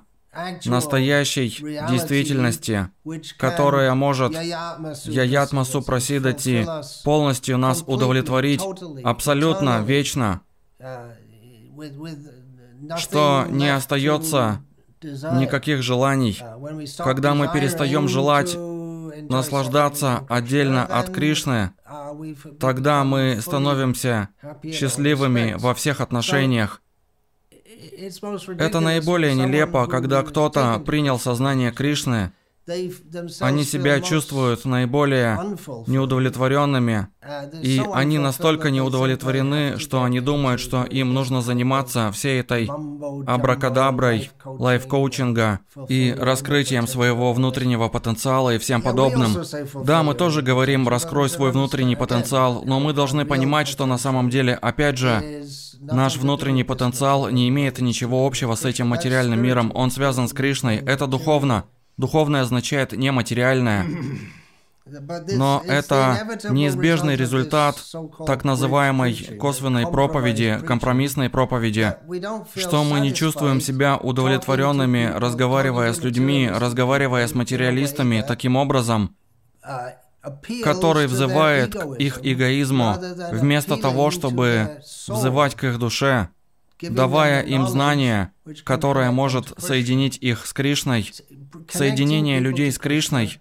настоящей 0.64 1.48
действительности, 1.90 2.90
которая 3.38 3.94
может 3.94 4.32
Яятма 4.34 5.64
Супрасидати 5.64 6.66
полностью 7.04 7.58
нас 7.58 7.82
удовлетворить 7.86 8.62
абсолютно 9.04 9.82
вечно, 9.82 10.42
что 12.96 13.46
не 13.48 13.74
остается 13.74 14.62
никаких 15.02 15.82
желаний. 15.82 16.38
Когда 16.98 17.34
мы 17.34 17.50
перестаем 17.52 18.08
желать 18.08 18.56
наслаждаться 19.28 20.24
отдельно 20.28 20.84
от 20.84 21.10
Кришны, 21.10 21.72
тогда 22.60 23.04
мы 23.04 23.38
становимся 23.40 24.28
счастливыми 24.64 25.54
во 25.58 25.74
всех 25.74 26.00
отношениях. 26.00 26.82
Это 27.98 28.80
наиболее 28.80 29.34
нелепо, 29.34 29.86
когда 29.86 30.22
кто-то 30.22 30.78
принял 30.84 31.18
сознание 31.18 31.72
Кришны, 31.72 32.32
они 33.40 33.64
себя 33.64 34.00
чувствуют 34.00 34.64
наиболее 34.64 35.38
неудовлетворенными, 35.86 37.08
и 37.62 37.82
они 37.92 38.18
настолько 38.18 38.70
неудовлетворены, 38.70 39.78
что 39.78 40.02
они 40.02 40.20
думают, 40.20 40.60
что 40.60 40.84
им 40.84 41.14
нужно 41.14 41.42
заниматься 41.42 42.10
всей 42.12 42.40
этой 42.40 42.68
абракадаброй, 43.26 44.30
лайф-коучинга 44.44 45.60
и 45.88 46.14
раскрытием 46.18 46.86
своего 46.86 47.32
внутреннего 47.32 47.88
потенциала 47.88 48.54
и 48.54 48.58
всем 48.58 48.82
подобным. 48.82 49.44
Да, 49.84 50.02
мы 50.02 50.14
тоже 50.14 50.42
говорим 50.42 50.88
«раскрой 50.88 51.28
свой 51.28 51.52
внутренний 51.52 51.96
потенциал», 51.96 52.62
но 52.64 52.80
мы 52.80 52.92
должны 52.92 53.24
понимать, 53.24 53.68
что 53.68 53.86
на 53.86 53.98
самом 53.98 54.30
деле, 54.30 54.54
опять 54.54 54.98
же, 54.98 55.44
Наш 55.80 56.16
внутренний 56.16 56.64
потенциал 56.64 57.28
не 57.30 57.48
имеет 57.48 57.78
ничего 57.78 58.26
общего 58.26 58.54
с 58.56 58.64
этим 58.64 58.88
материальным 58.88 59.40
миром, 59.40 59.70
он 59.74 59.90
связан 59.90 60.28
с 60.28 60.32
Кришной, 60.32 60.76
это 60.76 61.06
духовно. 61.06 61.64
Духовное 61.98 62.42
означает 62.42 62.92
нематериальное. 62.92 63.84
Но 64.86 65.62
это 65.66 66.26
неизбежный 66.48 67.16
результат 67.16 67.76
так 68.24 68.44
называемой 68.44 69.36
косвенной 69.38 69.86
проповеди, 69.86 70.60
компромиссной 70.66 71.28
проповеди, 71.28 71.94
что 72.56 72.84
мы 72.84 73.00
не 73.00 73.12
чувствуем 73.12 73.60
себя 73.60 73.98
удовлетворенными, 73.98 75.12
разговаривая 75.14 75.92
с 75.92 75.98
людьми, 75.98 76.48
разговаривая 76.50 77.26
с 77.26 77.34
материалистами 77.34 78.24
таким 78.26 78.56
образом, 78.56 79.14
который 80.64 81.06
взывает 81.06 81.74
к 81.74 81.94
их 81.96 82.20
эгоизму, 82.22 82.96
вместо 83.32 83.76
того, 83.76 84.10
чтобы 84.10 84.80
взывать 85.06 85.54
к 85.54 85.64
их 85.64 85.78
душе, 85.78 86.28
давая 86.80 87.42
им 87.42 87.66
знание, 87.66 88.32
которое 88.64 89.10
может 89.10 89.52
соединить 89.58 90.18
их 90.18 90.46
с 90.46 90.52
Кришной. 90.52 91.10
Соединение 91.68 92.40
людей 92.40 92.70
с 92.70 92.78
Кришной 92.78 93.38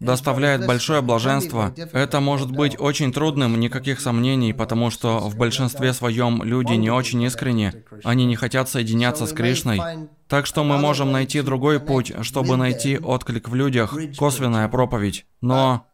доставляет 0.00 0.66
большое 0.66 1.02
блаженство. 1.02 1.74
Это 1.92 2.20
может 2.20 2.50
быть 2.50 2.78
очень 2.78 3.12
трудным, 3.12 3.58
никаких 3.58 4.00
сомнений, 4.00 4.52
потому 4.52 4.90
что 4.90 5.18
в 5.20 5.36
большинстве 5.36 5.92
своем 5.92 6.42
люди 6.42 6.74
не 6.74 6.90
очень 6.90 7.22
искренни, 7.22 7.84
они 8.02 8.26
не 8.26 8.36
хотят 8.36 8.68
соединяться 8.68 9.26
с 9.26 9.32
Кришной. 9.32 10.08
Так 10.28 10.46
что 10.46 10.64
мы 10.64 10.78
можем 10.78 11.12
найти 11.12 11.40
другой 11.42 11.80
путь, 11.80 12.12
чтобы 12.22 12.56
найти 12.56 12.98
отклик 12.98 13.48
в 13.48 13.54
людях, 13.54 13.96
косвенная 14.18 14.68
проповедь. 14.68 15.26
Но 15.40 15.86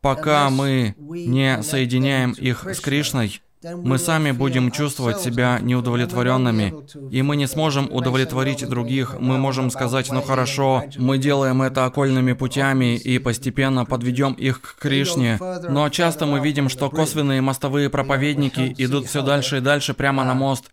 пока 0.00 0.50
мы 0.50 0.94
не 0.98 1.62
соединяем 1.62 2.32
их 2.32 2.66
с 2.66 2.80
Кришной, 2.80 3.40
мы 3.74 3.98
сами 3.98 4.32
будем 4.32 4.70
чувствовать 4.70 5.20
себя 5.20 5.58
неудовлетворенными, 5.60 6.74
и 7.10 7.22
мы 7.22 7.36
не 7.36 7.46
сможем 7.46 7.88
удовлетворить 7.90 8.68
других. 8.68 9.16
Мы 9.18 9.38
можем 9.38 9.70
сказать, 9.70 10.10
ну 10.10 10.22
хорошо, 10.22 10.84
мы 10.96 11.18
делаем 11.18 11.62
это 11.62 11.84
окольными 11.84 12.32
путями 12.32 12.96
и 12.96 13.18
постепенно 13.18 13.84
подведем 13.84 14.32
их 14.32 14.60
к 14.60 14.76
Кришне. 14.78 15.38
Но 15.68 15.88
часто 15.88 16.26
мы 16.26 16.40
видим, 16.40 16.68
что 16.68 16.90
косвенные 16.90 17.40
мостовые 17.40 17.90
проповедники 17.90 18.74
идут 18.78 19.06
все 19.06 19.22
дальше 19.22 19.58
и 19.58 19.60
дальше 19.60 19.94
прямо 19.94 20.24
на 20.24 20.34
мост. 20.34 20.64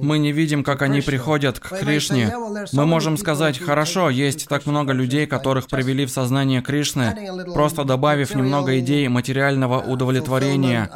Мы 0.00 0.18
не 0.18 0.32
видим, 0.32 0.64
как 0.64 0.82
они 0.82 1.00
приходят 1.00 1.58
к 1.58 1.78
Кришне. 1.78 2.34
Мы 2.72 2.86
можем 2.86 3.16
сказать, 3.16 3.58
хорошо, 3.58 4.10
есть 4.10 4.48
так 4.48 4.66
много 4.66 4.92
людей, 4.92 5.26
которых 5.26 5.68
привели 5.68 6.06
в 6.06 6.10
сознание 6.10 6.62
Кришны, 6.62 7.16
просто 7.52 7.84
добавив 7.84 8.34
немного 8.34 8.78
идей 8.78 9.08
материального 9.08 9.80
удовлетворения. 9.80 10.90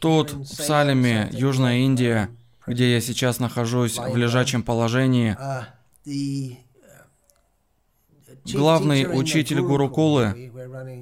Тут, 0.00 0.32
в 0.32 0.46
Салеме, 0.46 1.28
Южная 1.32 1.78
Индия, 1.78 2.30
где 2.66 2.92
я 2.92 3.00
сейчас 3.00 3.38
нахожусь 3.38 3.98
в 3.98 4.16
лежачем 4.16 4.62
положении, 4.62 5.36
главный 8.44 9.06
учитель 9.06 9.60
Гурукулы, 9.60 10.52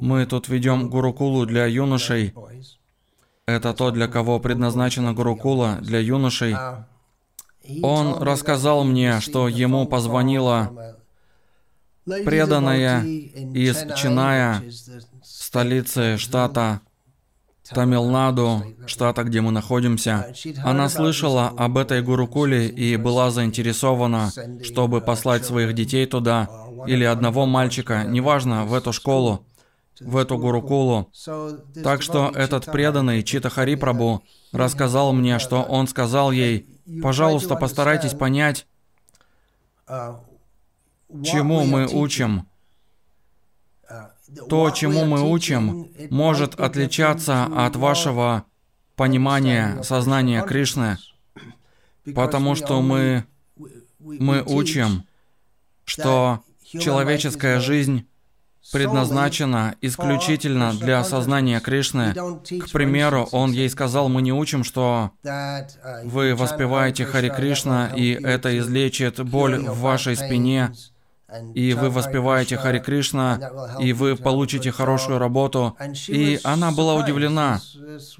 мы 0.00 0.26
тут 0.26 0.48
ведем 0.48 0.90
Гурукулу 0.90 1.46
для 1.46 1.66
юношей, 1.66 2.34
это 3.46 3.72
то, 3.74 3.90
для 3.90 4.08
кого 4.08 4.40
предназначена 4.40 5.12
Гурукула, 5.12 5.78
для 5.80 6.00
юношей, 6.00 6.56
он 7.82 8.22
рассказал 8.22 8.84
мне, 8.84 9.20
что 9.20 9.48
ему 9.48 9.86
позвонила 9.86 10.96
преданная 12.04 13.02
из 13.04 13.76
Чиная, 13.96 14.62
столицы 15.50 16.16
штата 16.16 16.80
Тамилнаду, 17.74 18.62
штата, 18.86 19.24
где 19.24 19.40
мы 19.40 19.50
находимся. 19.50 20.32
Она 20.62 20.88
слышала 20.88 21.48
об 21.48 21.76
этой 21.76 22.02
Гурукуле 22.02 22.68
и 22.68 22.96
была 22.96 23.32
заинтересована, 23.32 24.30
чтобы 24.62 25.00
послать 25.00 25.44
своих 25.44 25.74
детей 25.74 26.06
туда, 26.06 26.48
или 26.86 27.02
одного 27.02 27.46
мальчика, 27.46 28.04
неважно, 28.04 28.64
в 28.64 28.74
эту 28.74 28.92
школу, 28.92 29.44
в 30.00 30.16
эту 30.16 30.38
Гурукулу. 30.38 31.10
Так 31.82 32.02
что 32.02 32.30
этот 32.32 32.66
преданный 32.66 33.24
Чита 33.24 33.50
Хари 33.50 33.74
Прабу 33.74 34.22
рассказал 34.52 35.12
мне, 35.12 35.40
что 35.40 35.62
он 35.62 35.88
сказал 35.88 36.30
ей, 36.30 36.80
пожалуйста, 37.02 37.56
постарайтесь 37.56 38.14
понять, 38.14 38.66
чему 41.24 41.64
мы 41.64 41.88
учим. 41.88 42.46
То, 44.48 44.70
чему 44.70 45.04
мы 45.06 45.28
учим, 45.28 45.90
может 46.10 46.58
отличаться 46.58 47.44
от 47.44 47.76
вашего 47.76 48.44
понимания 48.96 49.82
сознания 49.82 50.42
Кришны, 50.42 50.98
потому 52.14 52.54
что 52.54 52.80
мы, 52.80 53.24
мы 53.98 54.42
учим, 54.42 55.04
что 55.84 56.40
человеческая 56.64 57.60
жизнь 57.60 58.06
предназначена 58.72 59.74
исключительно 59.80 60.72
для 60.74 61.00
осознания 61.00 61.60
Кришны. 61.60 62.14
К 62.14 62.70
примеру, 62.72 63.28
он 63.32 63.52
ей 63.52 63.68
сказал, 63.68 64.08
мы 64.08 64.22
не 64.22 64.32
учим, 64.32 64.64
что 64.64 65.10
вы 66.04 66.34
воспеваете 66.34 67.04
Хари 67.04 67.30
Кришна, 67.30 67.90
и 67.96 68.10
это 68.12 68.56
излечит 68.58 69.24
боль 69.24 69.58
в 69.58 69.80
вашей 69.80 70.16
спине, 70.16 70.72
и 71.54 71.74
вы 71.74 71.90
воспеваете 71.90 72.56
Хари 72.56 72.78
Кришна, 72.78 73.38
и 73.78 73.92
вы 73.92 74.16
получите 74.16 74.70
хорошую 74.70 75.18
работу. 75.18 75.76
И 76.08 76.40
она 76.44 76.70
была 76.70 76.94
удивлена. 76.94 77.60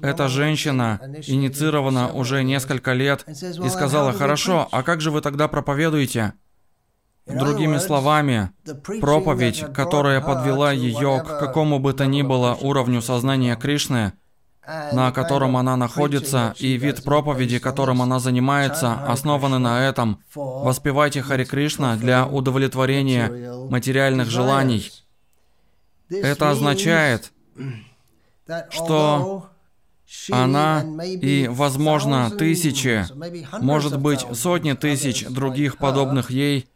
Эта 0.01 0.27
женщина 0.27 0.99
инициирована 1.27 2.11
уже 2.11 2.43
несколько 2.43 2.93
лет 2.93 3.25
и 3.27 3.69
сказала, 3.69 4.13
хорошо, 4.13 4.67
а 4.71 4.83
как 4.83 5.01
же 5.01 5.11
вы 5.11 5.21
тогда 5.21 5.47
проповедуете? 5.47 6.33
Другими 7.27 7.77
словами, 7.77 8.51
проповедь, 8.99 9.63
которая 9.73 10.21
подвела 10.21 10.71
ее 10.71 11.23
к 11.23 11.39
какому 11.39 11.79
бы 11.79 11.93
то 11.93 12.05
ни 12.05 12.23
было 12.23 12.57
уровню 12.59 13.01
сознания 13.01 13.55
Кришны, 13.55 14.13
на 14.67 15.11
котором 15.11 15.57
она 15.57 15.75
находится, 15.75 16.53
и 16.59 16.77
вид 16.77 17.03
проповеди, 17.03 17.59
которым 17.59 18.01
она 18.01 18.19
занимается, 18.19 18.93
основаны 19.07 19.57
на 19.57 19.87
этом. 19.87 20.21
Воспевайте 20.35 21.21
Хари 21.21 21.45
Кришна 21.45 21.95
для 21.95 22.27
удовлетворения 22.27 23.29
материальных 23.69 24.29
желаний. 24.29 24.91
Это 26.09 26.51
означает, 26.51 27.31
что 28.69 29.49
она 30.29 30.83
и, 31.03 31.47
возможно, 31.49 32.29
тысячи, 32.29 33.05
может 33.61 33.99
быть, 33.99 34.25
сотни 34.33 34.73
тысяч 34.73 35.25
других 35.25 35.77
подобных 35.77 36.29
ей 36.31 36.67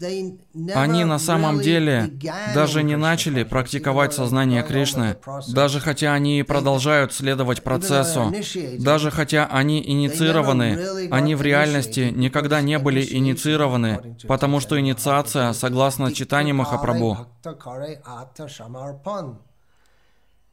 они 0.00 1.04
на 1.04 1.18
самом 1.18 1.60
деле 1.60 2.18
даже 2.54 2.82
не 2.82 2.96
начали 2.96 3.44
практиковать 3.44 4.12
сознание 4.12 4.62
Кришны, 4.62 5.16
даже 5.52 5.80
хотя 5.80 6.14
они 6.14 6.42
продолжают 6.42 7.12
следовать 7.12 7.62
процессу, 7.62 8.32
даже 8.78 9.10
хотя 9.10 9.46
они 9.46 9.82
инициированы, 9.82 11.08
они 11.10 11.34
в 11.34 11.42
реальности 11.42 12.12
никогда 12.14 12.60
не 12.60 12.78
были 12.78 13.04
инициированы, 13.04 14.16
потому 14.26 14.60
что 14.60 14.78
инициация, 14.80 15.52
согласно 15.52 16.12
читанию 16.12 16.56
Махапрабху, 16.56 17.26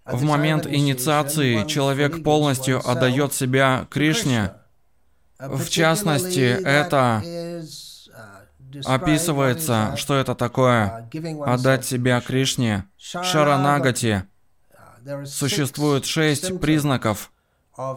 в 0.05 0.23
момент 0.23 0.67
инициации 0.67 1.65
человек 1.67 2.23
полностью 2.23 2.87
отдает 2.87 3.33
себя 3.33 3.87
Кришне. 3.89 4.53
В 5.39 5.69
частности, 5.69 6.39
это 6.63 7.23
описывается, 8.85 9.95
что 9.97 10.15
это 10.15 10.35
такое 10.35 11.09
отдать 11.45 11.85
себя 11.85 12.21
Кришне, 12.21 12.85
Шаранагати. 12.97 14.23
Существует 15.25 16.05
шесть 16.05 16.59
признаков 16.59 17.31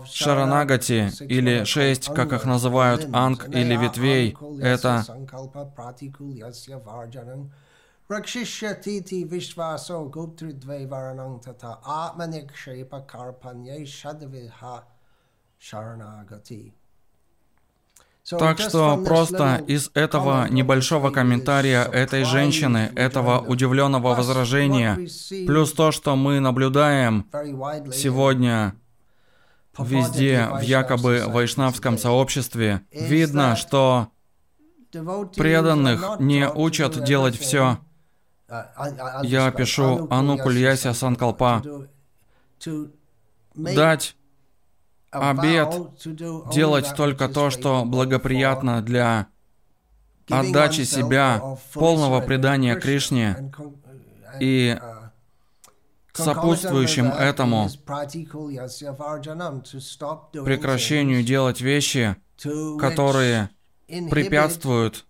Шаранагати, 0.07 1.11
или 1.21 1.65
шесть, 1.65 2.13
как 2.15 2.33
их 2.33 2.45
называют, 2.45 3.07
анг 3.13 3.49
или 3.49 3.77
ветвей. 3.77 4.37
Это 4.61 5.05
goptridve 10.11 10.87
varanang 10.87 11.41
tata 11.41 11.79
atmanikshrepa 11.83 13.07
karpanye 13.07 13.87
shadviha 13.87 14.85
sharanagati. 15.59 16.73
Так 18.31 18.59
что 18.59 18.97
просто 19.05 19.63
из 19.67 19.91
этого 19.93 20.49
небольшого 20.49 21.11
комментария 21.11 21.85
этой 21.85 22.25
женщины, 22.25 22.91
этого 22.97 23.41
удивленного 23.41 24.15
возражения, 24.15 24.97
плюс 25.47 25.73
то, 25.73 25.93
что 25.93 26.17
мы 26.17 26.41
наблюдаем 26.41 27.27
сегодня 27.93 28.75
везде 29.79 30.49
в 30.51 30.61
якобы 30.61 31.25
вайшнавском 31.27 31.99
сообществе, 31.99 32.81
видно, 32.93 33.57
что 33.57 34.09
преданных 35.37 36.19
не 36.19 36.49
учат 36.49 37.05
делать 37.05 37.39
все. 37.39 37.79
Я 39.23 39.51
пишу 39.51 40.07
Анукульяся 40.11 40.95
Санкалпа. 40.95 41.63
Дать 43.55 44.17
обед 45.15 45.69
делать 46.53 46.95
только 46.97 47.29
то, 47.29 47.51
что 47.51 47.85
благоприятно 47.85 48.83
для 48.83 49.29
отдачи 50.29 50.83
себя, 50.83 51.59
полного 51.73 52.21
предания 52.21 52.77
Кришне 52.77 53.53
и 54.41 54.77
сопутствующим 56.13 57.07
этому 57.07 57.69
прекращению 60.33 61.23
делать 61.25 61.61
вещи, 61.61 62.17
которые 62.79 63.51
препятствуют 64.11 65.07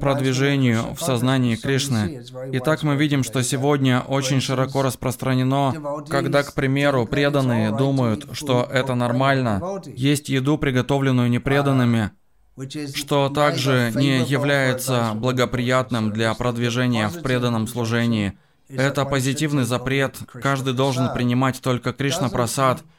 продвижению 0.00 0.94
в 0.94 1.00
сознании 1.00 1.56
Кришны. 1.56 2.24
Итак, 2.52 2.82
мы 2.82 2.96
видим, 2.96 3.24
что 3.24 3.42
сегодня 3.42 4.00
очень 4.00 4.40
широко 4.40 4.82
распространено, 4.82 6.04
когда, 6.08 6.42
к 6.42 6.54
примеру, 6.54 7.06
преданные 7.06 7.76
думают, 7.76 8.28
что 8.32 8.68
это 8.70 8.94
нормально, 8.94 9.80
есть 9.86 10.28
еду, 10.28 10.58
приготовленную 10.58 11.28
непреданными, 11.28 12.10
что 12.94 13.28
также 13.28 13.92
не 13.94 14.22
является 14.22 15.12
благоприятным 15.14 16.12
для 16.12 16.32
продвижения 16.34 17.08
в 17.08 17.22
преданном 17.22 17.66
служении. 17.66 18.38
Это 18.68 19.04
позитивный 19.04 19.64
запрет, 19.64 20.18
каждый 20.32 20.74
должен 20.74 21.12
принимать 21.12 21.60
только 21.60 21.92
Кришна 21.92 22.28
Прасад– 22.28 22.82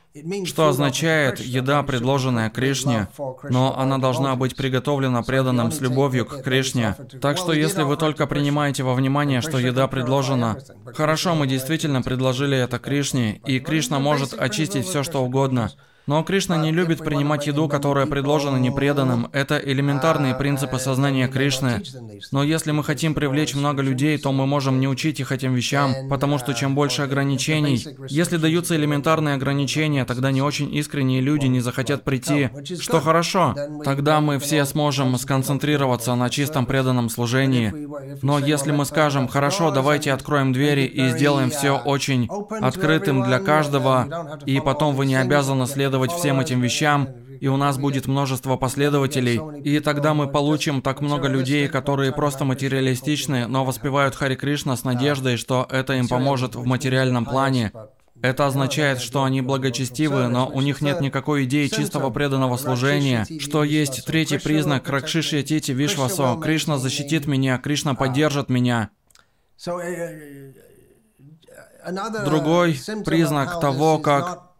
что 0.45 0.67
означает 0.67 1.39
еда, 1.39 1.83
предложенная 1.83 2.49
Кришне, 2.49 3.07
но 3.49 3.77
она 3.77 3.97
должна 3.97 4.35
быть 4.35 4.55
приготовлена 4.55 5.23
преданным 5.23 5.71
с 5.71 5.79
любовью 5.79 6.25
к 6.25 6.43
Кришне. 6.43 6.95
Так 7.21 7.37
что 7.37 7.53
если 7.53 7.83
вы 7.83 7.95
только 7.95 8.27
принимаете 8.27 8.83
во 8.83 8.93
внимание, 8.93 9.41
что 9.41 9.57
еда 9.57 9.87
предложена, 9.87 10.57
хорошо, 10.93 11.35
мы 11.35 11.47
действительно 11.47 12.01
предложили 12.01 12.57
это 12.57 12.79
Кришне, 12.79 13.37
и 13.45 13.59
Кришна 13.59 13.99
может 13.99 14.33
очистить 14.33 14.85
все, 14.85 15.03
что 15.03 15.23
угодно. 15.23 15.71
Но 16.07 16.23
Кришна 16.23 16.57
не 16.57 16.71
любит 16.71 16.99
принимать 16.99 17.47
еду, 17.47 17.67
которая 17.67 18.05
предложена 18.05 18.57
непреданным. 18.57 19.29
Это 19.33 19.57
элементарные 19.57 20.35
принципы 20.35 20.79
сознания 20.79 21.27
Кришны. 21.27 21.83
Но 22.31 22.43
если 22.43 22.71
мы 22.71 22.83
хотим 22.83 23.13
привлечь 23.13 23.53
много 23.55 23.81
людей, 23.81 24.17
то 24.17 24.31
мы 24.31 24.47
можем 24.47 24.79
не 24.79 24.87
учить 24.87 25.19
их 25.19 25.31
этим 25.31 25.53
вещам, 25.53 25.93
потому 26.09 26.39
что 26.39 26.53
чем 26.53 26.73
больше 26.75 27.03
ограничений, 27.03 27.85
если 28.09 28.37
даются 28.37 28.75
элементарные 28.75 29.35
ограничения, 29.35 30.03
тогда 30.05 30.31
не 30.31 30.41
очень 30.41 30.73
искренние 30.75 31.21
люди 31.21 31.45
не 31.45 31.59
захотят 31.59 32.03
прийти, 32.03 32.49
что 32.79 32.99
хорошо. 32.99 33.55
Тогда 33.83 34.21
мы 34.21 34.39
все 34.39 34.65
сможем 34.65 35.17
сконцентрироваться 35.17 36.15
на 36.15 36.29
чистом 36.29 36.65
преданном 36.65 37.09
служении. 37.09 37.73
Но 38.21 38.39
если 38.39 38.71
мы 38.71 38.85
скажем, 38.85 39.27
хорошо, 39.27 39.71
давайте 39.71 40.11
откроем 40.11 40.51
двери 40.51 40.85
и 40.85 41.09
сделаем 41.09 41.51
все 41.51 41.77
очень 41.77 42.27
открытым 42.49 43.23
для 43.23 43.39
каждого, 43.39 44.39
и 44.45 44.59
потом 44.59 44.95
вы 44.95 45.05
не 45.05 45.15
обязаны 45.15 45.67
следовать 45.67 45.90
следовать 45.91 46.13
всем 46.13 46.39
этим 46.39 46.61
вещам, 46.61 47.09
и 47.41 47.49
у 47.49 47.57
нас 47.57 47.77
будет 47.77 48.07
множество 48.07 48.55
последователей, 48.55 49.41
и 49.61 49.81
тогда 49.81 50.13
мы 50.13 50.31
получим 50.31 50.81
так 50.81 51.01
много 51.01 51.27
людей, 51.27 51.67
которые 51.67 52.13
просто 52.13 52.45
материалистичны, 52.45 53.45
но 53.47 53.65
воспевают 53.65 54.15
Хари 54.15 54.35
Кришна 54.35 54.77
с 54.77 54.85
надеждой, 54.85 55.35
что 55.35 55.67
это 55.69 55.93
им 55.95 56.07
поможет 56.07 56.55
в 56.55 56.65
материальном 56.65 57.25
плане. 57.25 57.73
Это 58.21 58.45
означает, 58.45 59.01
что 59.01 59.25
они 59.25 59.41
благочестивы, 59.41 60.29
но 60.29 60.47
у 60.47 60.61
них 60.61 60.79
нет 60.79 61.01
никакой 61.01 61.43
идеи 61.43 61.67
чистого 61.67 62.09
преданного 62.09 62.55
служения, 62.55 63.25
что 63.39 63.65
есть 63.65 64.05
третий 64.05 64.37
признак 64.37 64.87
Ракшишья 64.87 65.43
Тити 65.43 65.71
Вишвасо. 65.71 66.39
Кришна 66.41 66.77
защитит 66.77 67.27
меня, 67.27 67.57
Кришна 67.57 67.95
поддержит 67.95 68.47
меня. 68.49 68.91
Другой 72.23 72.79
признак 73.03 73.59
того, 73.59 73.97
как 73.97 74.50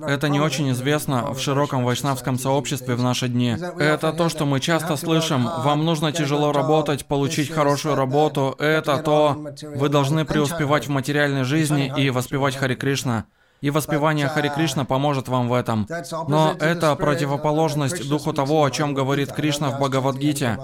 это 0.00 0.28
не 0.28 0.40
очень 0.40 0.70
известно 0.72 1.32
в 1.32 1.40
широком 1.40 1.84
вайшнавском 1.84 2.38
сообществе 2.38 2.94
в 2.94 3.02
наши 3.02 3.28
дни. 3.28 3.56
Это 3.78 4.12
то, 4.12 4.28
что 4.28 4.44
мы 4.44 4.60
часто 4.60 4.96
слышим. 4.96 5.44
Вам 5.44 5.84
нужно 5.84 6.12
тяжело 6.12 6.52
работать, 6.52 7.06
получить 7.06 7.50
хорошую 7.50 7.94
работу. 7.94 8.54
Это 8.58 8.98
то. 8.98 9.36
Вы 9.74 9.88
должны 9.88 10.24
преуспевать 10.24 10.86
в 10.86 10.90
материальной 10.90 11.44
жизни 11.44 11.92
и 11.96 12.10
воспевать 12.10 12.56
Хари 12.56 12.74
Кришна. 12.74 13.26
И 13.62 13.70
воспевание 13.70 14.28
Хари 14.28 14.48
Кришна 14.48 14.84
поможет 14.84 15.28
вам 15.28 15.48
в 15.48 15.54
этом. 15.54 15.86
Но 16.28 16.54
это 16.60 16.94
противоположность 16.94 18.08
духу 18.08 18.32
того, 18.32 18.64
о 18.64 18.70
чем 18.70 18.92
говорит 18.92 19.32
Кришна 19.32 19.70
в 19.70 19.78
Бхагавадгите. 19.78 20.58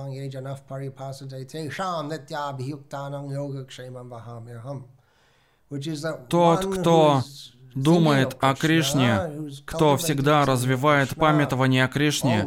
Тот, 6.29 6.67
кто 6.67 7.23
думает 7.75 8.37
о 8.41 8.55
Кришне, 8.55 9.31
кто 9.65 9.97
всегда 9.97 10.45
развивает 10.45 11.17
памятование 11.17 11.85
о 11.85 11.89
Кришне, 11.89 12.47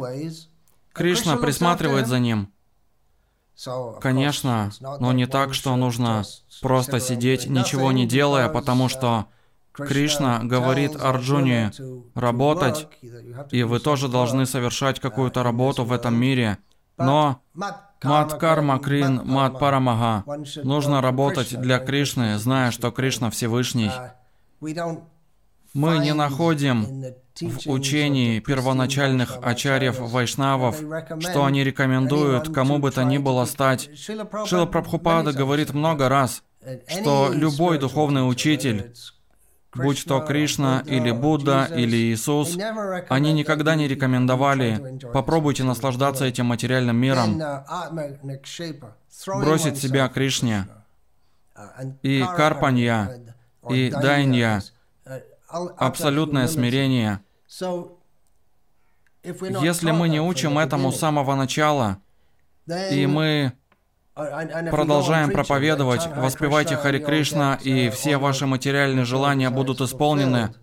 Кришна 0.92 1.36
присматривает 1.36 2.06
за 2.06 2.18
ним. 2.18 2.50
Конечно, 4.00 4.70
но 5.00 5.12
не 5.12 5.26
так, 5.26 5.54
что 5.54 5.74
нужно 5.76 6.24
просто 6.60 7.00
сидеть, 7.00 7.46
ничего 7.46 7.90
не 7.92 8.06
делая, 8.06 8.48
потому 8.48 8.88
что 8.88 9.26
Кришна 9.72 10.40
говорит 10.42 10.96
Арджуне 10.96 11.72
работать, 12.14 12.88
и 13.50 13.62
вы 13.62 13.78
тоже 13.80 14.08
должны 14.08 14.46
совершать 14.46 15.00
какую-то 15.00 15.42
работу 15.42 15.84
в 15.84 15.92
этом 15.92 16.14
мире. 16.16 16.58
Но 16.98 17.40
Мат 17.54 18.34
Карма 18.34 18.78
Крин 18.78 19.22
Мат 19.24 19.58
Парамага. 19.58 20.24
Нужно 20.62 21.00
работать 21.00 21.58
для 21.60 21.78
Кришны, 21.78 22.38
зная, 22.38 22.70
что 22.70 22.90
Кришна 22.90 23.30
Всевышний. 23.30 23.90
Мы 25.76 25.98
не 25.98 26.14
находим 26.14 27.04
в 27.38 27.70
учении 27.70 28.40
первоначальных 28.40 29.38
ачарьев 29.42 29.98
вайшнавов, 29.98 30.76
что 31.20 31.44
они 31.44 31.62
рекомендуют 31.64 32.52
кому 32.52 32.78
бы 32.78 32.90
то 32.90 33.04
ни 33.04 33.18
было 33.18 33.44
стать. 33.44 33.90
Шила 33.94 34.64
Прабхупада 34.64 35.32
говорит 35.32 35.74
много 35.74 36.08
раз, 36.08 36.42
что 36.88 37.30
любой 37.30 37.78
духовный 37.78 38.26
учитель, 38.26 38.94
будь 39.74 40.02
то 40.06 40.20
Кришна 40.20 40.82
или 40.86 41.10
Будда 41.10 41.68
или 41.76 41.96
Иисус, 41.96 42.56
они 43.10 43.34
никогда 43.34 43.74
не 43.74 43.86
рекомендовали 43.86 44.98
«попробуйте 45.12 45.62
наслаждаться 45.62 46.24
этим 46.24 46.46
материальным 46.46 46.96
миром, 46.96 47.38
бросить 49.26 49.76
себя 49.76 50.08
Кришне». 50.08 50.68
И 52.02 52.24
Карпанья, 52.36 53.34
и 53.68 53.90
Дайнья, 53.90 54.62
абсолютное 55.48 56.48
смирение. 56.48 57.20
Если 59.22 59.90
мы 59.90 60.08
не 60.08 60.20
учим 60.20 60.58
этому 60.58 60.92
с 60.92 60.98
самого 60.98 61.34
начала, 61.34 61.98
и 62.90 63.06
мы 63.06 63.52
продолжаем 64.14 65.30
проповедовать, 65.30 66.06
воспевайте 66.16 66.76
Хари 66.76 66.98
Кришна, 66.98 67.58
и 67.62 67.90
все 67.90 68.18
ваши 68.18 68.46
материальные 68.46 69.04
желания 69.04 69.50
будут 69.50 69.80
исполнены, 69.80 70.54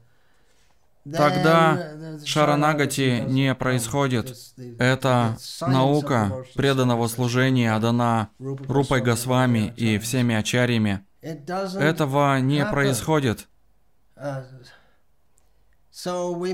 тогда 1.03 2.19
Шаранагати 2.25 3.23
не 3.27 3.53
происходит. 3.53 4.35
Это 4.79 5.37
наука 5.61 6.45
преданного 6.55 7.07
служения 7.07 7.77
дана 7.79 8.29
Рупой 8.39 9.01
Госвами 9.01 9.73
и 9.75 9.97
всеми 9.99 10.35
ачарьями. 10.35 11.05
Этого 11.21 12.39
не 12.39 12.65
происходит. 12.65 13.47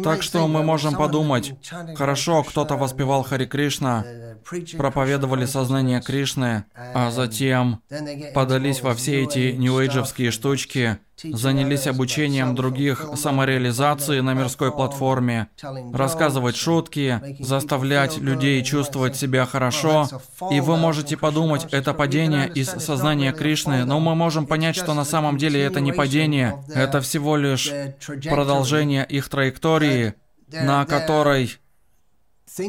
Так 0.03 0.21
что 0.23 0.47
мы 0.47 0.63
можем 0.63 0.95
подумать, 0.95 1.53
хорошо, 1.95 2.43
кто-то 2.43 2.75
воспевал 2.75 3.23
Хари 3.23 3.45
Кришна, 3.45 4.28
проповедовали 4.77 5.45
сознание 5.45 6.01
Кришны, 6.01 6.65
а 6.75 7.11
затем 7.11 7.81
подались 8.33 8.81
во 8.81 8.93
все 8.93 9.23
эти 9.23 9.51
нью-эйджевские 9.51 10.31
штучки, 10.31 10.97
занялись 11.23 11.87
обучением 11.87 12.55
других 12.55 13.09
самореализации 13.15 14.19
на 14.21 14.33
мирской 14.33 14.71
платформе, 14.71 15.47
рассказывать 15.93 16.55
шутки, 16.55 17.21
заставлять 17.39 18.17
людей 18.17 18.63
чувствовать 18.63 19.15
себя 19.15 19.45
хорошо. 19.45 20.07
И 20.51 20.59
вы 20.61 20.77
можете 20.77 21.17
подумать, 21.17 21.67
это 21.71 21.93
падение 21.93 22.49
из 22.49 22.69
сознания 22.69 23.33
Кришны, 23.33 23.85
но 23.85 23.99
мы 23.99 24.15
можем 24.15 24.45
понять, 24.47 24.75
что 24.75 24.93
на 24.93 25.05
самом 25.05 25.37
деле 25.37 25.61
это 25.61 25.79
не 25.81 25.91
падение, 25.91 26.63
это 26.73 27.01
всего 27.01 27.35
лишь 27.35 27.71
продолжение 28.25 29.05
их 29.05 29.29
траектории, 29.29 30.13
на 30.51 30.85
которой 30.85 31.57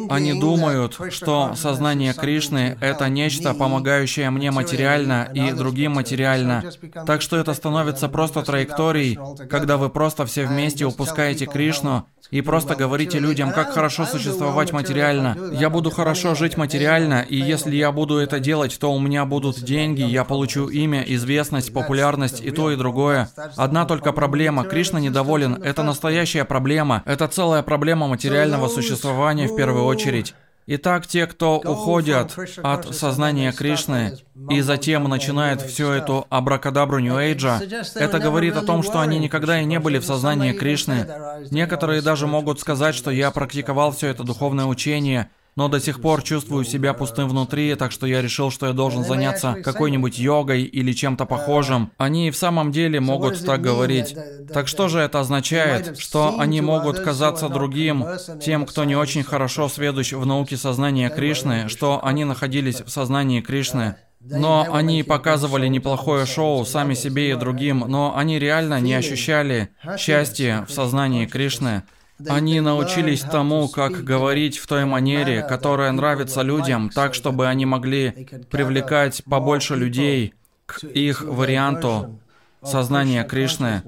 они 0.08 0.38
думают, 0.38 0.98
что 1.10 1.54
сознание 1.54 2.12
Кришны— 2.14 2.76
это 2.80 3.08
нечто, 3.08 3.54
помогающее 3.54 4.30
мне 4.30 4.50
материально 4.50 5.28
и 5.34 5.52
другим 5.52 5.92
материально. 5.92 6.64
Так 7.06 7.22
что 7.22 7.36
это 7.36 7.54
становится 7.54 8.08
просто 8.08 8.42
траекторией, 8.42 9.18
когда 9.48 9.76
вы 9.76 9.88
просто 9.88 10.26
все 10.26 10.46
вместе 10.46 10.84
упускаете 10.84 11.46
Кришну 11.46 12.06
и 12.30 12.42
просто 12.42 12.76
говорите 12.76 13.18
людям, 13.18 13.52
как 13.52 13.72
хорошо 13.72 14.06
существовать 14.06 14.72
материально. 14.72 15.36
Я 15.52 15.68
буду 15.68 15.90
хорошо 15.90 16.34
жить 16.34 16.56
материально, 16.56 17.22
и 17.28 17.36
если 17.36 17.74
я 17.74 17.90
буду 17.90 18.18
это 18.18 18.38
делать, 18.38 18.78
то 18.78 18.92
у 18.92 19.00
меня 19.00 19.24
будут 19.24 19.62
деньги, 19.62 20.02
я 20.02 20.24
получу 20.24 20.68
имя, 20.68 21.02
известность, 21.02 21.72
популярность 21.72 22.40
и 22.40 22.50
то, 22.50 22.70
и 22.70 22.76
другое. 22.76 23.28
Одна 23.56 23.84
только 23.84 24.12
проблема. 24.12 24.64
Кришна 24.64 25.00
недоволен. 25.00 25.54
Это 25.62 25.82
настоящая 25.82 26.44
проблема. 26.44 27.02
Это 27.04 27.26
целая 27.26 27.62
проблема 27.62 28.06
материального 28.06 28.68
существования 28.68 29.48
в 29.48 29.56
первую 29.56 29.79
очередь. 29.84 30.34
Итак, 30.72 31.06
те, 31.06 31.26
кто 31.26 31.58
уходят 31.58 32.36
от 32.62 32.94
сознания 32.94 33.50
Кришны 33.50 34.18
и 34.50 34.60
затем 34.60 35.04
начинают 35.04 35.62
всю 35.62 35.88
эту 35.88 36.26
абракадабру 36.30 37.00
Нью-Эйджа, 37.00 37.60
это 37.96 38.20
говорит 38.20 38.56
о 38.56 38.62
том, 38.62 38.84
что 38.84 39.00
они 39.00 39.18
никогда 39.18 39.60
и 39.60 39.64
не 39.64 39.80
были 39.80 39.98
в 39.98 40.04
сознании 40.04 40.52
Кришны. 40.52 41.08
Некоторые 41.50 42.02
даже 42.02 42.28
могут 42.28 42.60
сказать, 42.60 42.94
что 42.94 43.10
я 43.10 43.32
практиковал 43.32 43.90
все 43.90 44.08
это 44.08 44.22
духовное 44.22 44.66
учение, 44.66 45.30
но 45.60 45.68
до 45.68 45.78
сих 45.78 46.00
пор 46.00 46.22
чувствую 46.22 46.64
себя 46.64 46.94
пустым 46.94 47.28
внутри, 47.28 47.74
так 47.74 47.92
что 47.92 48.06
я 48.06 48.22
решил, 48.22 48.50
что 48.50 48.68
я 48.68 48.72
должен 48.72 49.04
заняться 49.04 49.56
какой-нибудь 49.62 50.18
йогой 50.18 50.62
или 50.62 50.94
чем-то 50.94 51.26
похожим. 51.26 51.92
Они 51.98 52.28
и 52.28 52.30
в 52.30 52.36
самом 52.38 52.72
деле 52.72 52.98
могут 52.98 53.44
так 53.44 53.60
говорить. 53.60 54.16
Так 54.54 54.68
что 54.68 54.88
же 54.88 55.00
это 55.00 55.20
означает? 55.20 55.98
Что 55.98 56.40
они 56.40 56.62
могут 56.62 57.00
казаться 57.00 57.50
другим, 57.50 58.06
тем, 58.42 58.64
кто 58.64 58.84
не 58.84 58.96
очень 58.96 59.22
хорошо 59.22 59.68
сведущ 59.68 60.12
в 60.12 60.24
науке 60.24 60.56
сознания 60.56 61.10
Кришны, 61.10 61.68
что 61.68 62.00
они 62.02 62.24
находились 62.24 62.80
в 62.80 62.88
сознании 62.88 63.42
Кришны. 63.42 63.96
Но 64.22 64.66
они 64.72 65.02
показывали 65.02 65.66
неплохое 65.68 66.24
шоу 66.24 66.64
сами 66.64 66.94
себе 66.94 67.32
и 67.32 67.34
другим, 67.34 67.84
но 67.86 68.16
они 68.16 68.38
реально 68.38 68.80
не 68.80 68.94
ощущали 68.94 69.68
счастья 69.98 70.64
в 70.66 70.72
сознании 70.72 71.26
Кришны. 71.26 71.82
Они 72.28 72.60
научились 72.60 73.20
тому, 73.22 73.68
как 73.68 74.04
говорить 74.04 74.58
в 74.58 74.66
той 74.66 74.84
манере, 74.84 75.42
которая 75.42 75.92
нравится 75.92 76.42
людям, 76.42 76.90
так, 76.90 77.14
чтобы 77.14 77.46
они 77.46 77.66
могли 77.66 78.28
привлекать 78.50 79.22
побольше 79.24 79.76
людей 79.76 80.34
к 80.66 80.84
их 80.84 81.22
варианту 81.22 82.20
сознания 82.62 83.24
Кришны. 83.24 83.82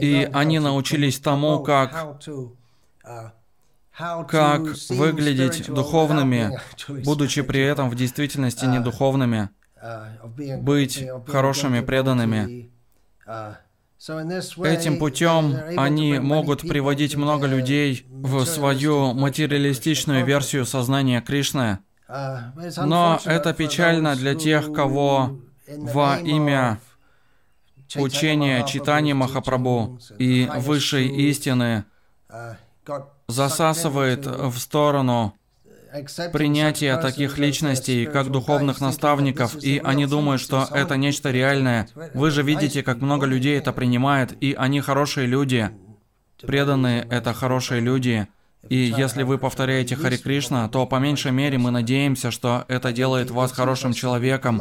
И 0.00 0.28
они 0.32 0.58
научились 0.58 1.18
тому, 1.18 1.60
как 1.60 2.20
как 4.28 4.62
выглядеть 4.88 5.66
духовными, 5.66 6.58
будучи 7.04 7.42
при 7.42 7.60
этом 7.60 7.90
в 7.90 7.94
действительности 7.94 8.64
не 8.64 8.80
духовными, 8.80 9.50
быть 10.60 11.06
хорошими 11.26 11.80
преданными. 11.80 12.70
Этим 14.00 14.98
путем 14.98 15.54
они 15.76 16.18
могут 16.18 16.62
приводить 16.62 17.16
много 17.16 17.46
людей 17.46 18.06
в 18.08 18.46
свою 18.46 19.12
материалистичную 19.12 20.24
версию 20.24 20.64
сознания 20.64 21.20
Кришны. 21.20 21.80
Но 22.08 23.20
это 23.26 23.52
печально 23.52 24.16
для 24.16 24.34
тех, 24.34 24.72
кого 24.72 25.38
во 25.68 26.18
имя 26.18 26.80
учения 27.94 28.64
читания 28.66 29.14
Махапрабху 29.14 29.98
и 30.18 30.48
высшей 30.56 31.06
истины 31.28 31.84
засасывает 33.28 34.24
в 34.24 34.56
сторону 34.58 35.34
принятие 36.32 36.96
таких 36.96 37.38
личностей, 37.38 38.06
как 38.06 38.30
духовных 38.30 38.80
наставников, 38.80 39.56
и 39.62 39.80
они 39.82 40.06
думают, 40.06 40.40
что 40.40 40.66
это 40.72 40.96
нечто 40.96 41.30
реальное. 41.30 41.88
Вы 42.14 42.30
же 42.30 42.42
видите, 42.42 42.82
как 42.82 43.00
много 43.00 43.26
людей 43.26 43.58
это 43.58 43.72
принимает, 43.72 44.34
и 44.40 44.54
они 44.58 44.80
хорошие 44.80 45.26
люди. 45.26 45.70
Преданные— 46.40 47.06
это 47.10 47.34
хорошие 47.34 47.80
люди. 47.80 48.26
И 48.68 48.76
если 48.76 49.22
вы 49.22 49.38
повторяете 49.38 49.96
Хари 49.96 50.18
Кришна, 50.18 50.68
то 50.68 50.86
по 50.86 50.96
меньшей 50.96 51.32
мере 51.32 51.56
мы 51.56 51.70
надеемся, 51.70 52.30
что 52.30 52.66
это 52.68 52.92
делает 52.92 53.30
вас 53.30 53.52
хорошим 53.52 53.94
человеком. 53.94 54.60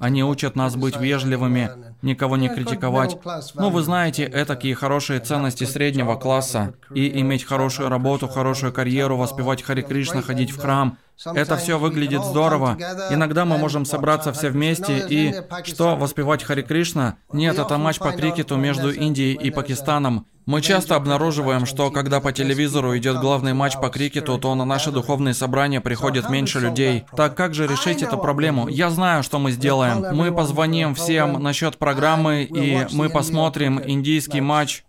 Они 0.00 0.24
учат 0.24 0.56
нас 0.56 0.74
быть 0.74 0.96
вежливыми, 0.96 1.70
никого 2.06 2.36
не 2.38 2.48
критиковать. 2.48 3.18
Ну, 3.54 3.70
вы 3.70 3.82
знаете, 3.82 4.24
это 4.24 4.56
такие 4.56 4.74
хорошие 4.74 5.20
ценности 5.20 5.64
среднего 5.64 6.14
класса. 6.16 6.74
И 6.94 7.20
иметь 7.20 7.44
хорошую 7.44 7.90
работу, 7.90 8.28
хорошую 8.28 8.72
карьеру, 8.72 9.18
воспевать 9.18 9.62
Хари 9.62 9.82
Кришна, 9.82 10.22
ходить 10.22 10.50
в 10.50 10.58
храм. 10.58 10.96
Это 11.24 11.56
все 11.56 11.78
выглядит 11.78 12.24
здорово. 12.24 12.76
Иногда 13.10 13.44
мы 13.44 13.58
можем 13.58 13.84
собраться 13.84 14.32
все 14.32 14.50
вместе 14.50 15.06
и... 15.08 15.34
Что, 15.64 15.96
воспевать 15.96 16.42
Хари 16.44 16.62
Кришна? 16.62 17.16
Нет, 17.32 17.58
это 17.58 17.76
матч 17.78 17.98
по 17.98 18.12
крикету 18.12 18.56
между 18.56 18.90
Индией 18.90 19.34
и 19.34 19.50
Пакистаном. 19.50 20.26
Мы 20.46 20.62
часто 20.62 20.94
обнаруживаем, 20.94 21.66
что 21.66 21.90
когда 21.90 22.20
по 22.20 22.32
телевизору 22.32 22.96
идет 22.96 23.18
главный 23.18 23.52
матч 23.52 23.74
по 23.78 23.88
крикету, 23.88 24.38
то 24.38 24.54
на 24.54 24.64
наши 24.64 24.92
духовные 24.92 25.34
собрания 25.34 25.80
приходит 25.80 26.30
меньше 26.30 26.60
людей. 26.60 27.04
Так 27.16 27.34
как 27.34 27.52
же 27.52 27.66
решить 27.66 28.02
эту 28.02 28.16
проблему? 28.16 28.68
Я 28.68 28.90
знаю, 28.90 29.24
что 29.24 29.40
мы 29.40 29.50
сделаем. 29.50 30.14
Мы 30.14 30.30
позвоним 30.30 30.94
всем 30.94 31.42
насчет 31.42 31.78
программы, 31.78 31.95
и 32.44 32.86
мы 32.92 33.08
посмотрим 33.10 33.80
индийский 33.84 34.40
матч 34.40 34.84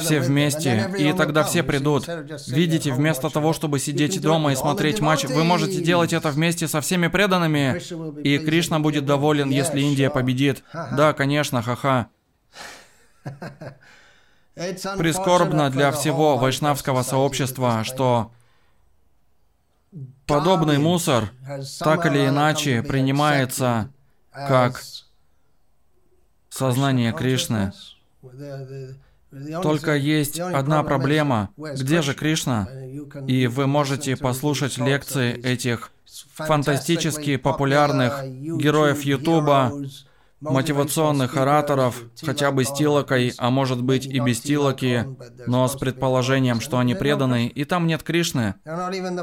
все 0.00 0.20
вместе, 0.20 0.90
и 0.98 1.12
тогда 1.12 1.44
все 1.44 1.62
придут. 1.62 2.08
Видите, 2.48 2.92
вместо 2.92 3.30
того, 3.30 3.52
чтобы 3.52 3.78
сидеть 3.78 4.20
дома 4.20 4.52
и 4.52 4.56
смотреть 4.56 5.00
матч, 5.00 5.24
вы 5.24 5.44
можете 5.44 5.80
делать 5.80 6.12
это 6.12 6.30
вместе 6.30 6.66
со 6.68 6.80
всеми 6.80 7.08
преданными, 7.08 7.80
и 8.22 8.38
Кришна 8.38 8.80
будет 8.80 9.04
доволен, 9.04 9.50
если 9.50 9.80
Индия 9.80 10.10
победит. 10.10 10.64
Да, 10.72 11.12
конечно, 11.12 11.62
ха-ха. 11.62 12.08
Прискорбно 14.54 15.70
для 15.70 15.92
всего 15.92 16.36
вайшнавского 16.36 17.02
сообщества, 17.02 17.84
что 17.84 18.32
подобный 20.26 20.78
мусор 20.78 21.30
так 21.78 22.06
или 22.06 22.26
иначе 22.26 22.82
принимается 22.82 23.90
как 24.32 24.82
сознание 26.58 27.12
Кришны. 27.12 27.72
Только 29.62 29.94
есть 29.94 30.40
одна 30.40 30.82
проблема. 30.82 31.50
Где 31.56 32.02
же 32.02 32.14
Кришна? 32.14 32.68
И 33.26 33.46
вы 33.46 33.66
можете 33.66 34.16
послушать 34.16 34.78
лекции 34.78 35.40
этих 35.40 35.92
фантастически 36.34 37.36
популярных 37.36 38.24
героев 38.24 39.02
Ютуба, 39.02 39.72
мотивационных 40.40 41.36
ораторов, 41.36 42.02
хотя 42.22 42.50
бы 42.52 42.64
с 42.64 42.72
тилокой, 42.72 43.32
а 43.38 43.50
может 43.50 43.82
быть 43.82 44.06
и 44.06 44.20
без 44.20 44.40
тилоки, 44.40 45.06
но 45.46 45.66
с 45.66 45.76
предположением, 45.76 46.60
что 46.60 46.78
они 46.78 46.94
преданы, 46.94 47.46
и 47.46 47.64
там 47.64 47.86
нет 47.86 48.02
Кришны. 48.02 48.54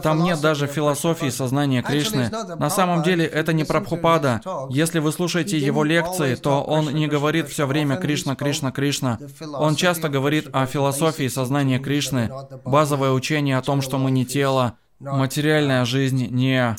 Там 0.04 0.24
нет 0.24 0.42
даже 0.42 0.68
философии 0.68 1.30
сознания 1.30 1.82
Кришны. 1.82 2.30
На 2.58 2.70
самом 2.70 3.04
деле 3.04 3.26
это 3.26 3.54
не 3.54 3.64
Прабхупада. 3.64 4.42
Если 4.70 5.00
вы 5.00 5.12
слушаете 5.12 5.58
его 5.58 5.84
лекции, 5.84 6.36
то 6.36 6.62
он 6.62 6.94
не 6.94 7.08
говорит 7.08 7.48
все 7.50 7.66
время 7.66 7.98
Кришна, 7.98 8.36
Кришна, 8.36 8.72
Кришна. 8.72 9.20
Он 9.54 9.76
часто 9.76 10.10
говорит 10.10 10.50
о 10.54 10.66
философии 10.66 11.28
сознания 11.28 11.80
Кришны, 11.80 12.30
базовое 12.66 13.12
учение 13.12 13.58
о 13.58 13.62
том, 13.62 13.82
что 13.82 13.98
мы 13.98 14.12
не 14.12 14.26
тело, 14.26 14.78
материальная 15.00 15.86
жизнь 15.86 16.28
не 16.30 16.76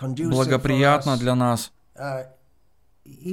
благоприятна 0.00 1.16
для 1.16 1.34
нас. 1.34 1.72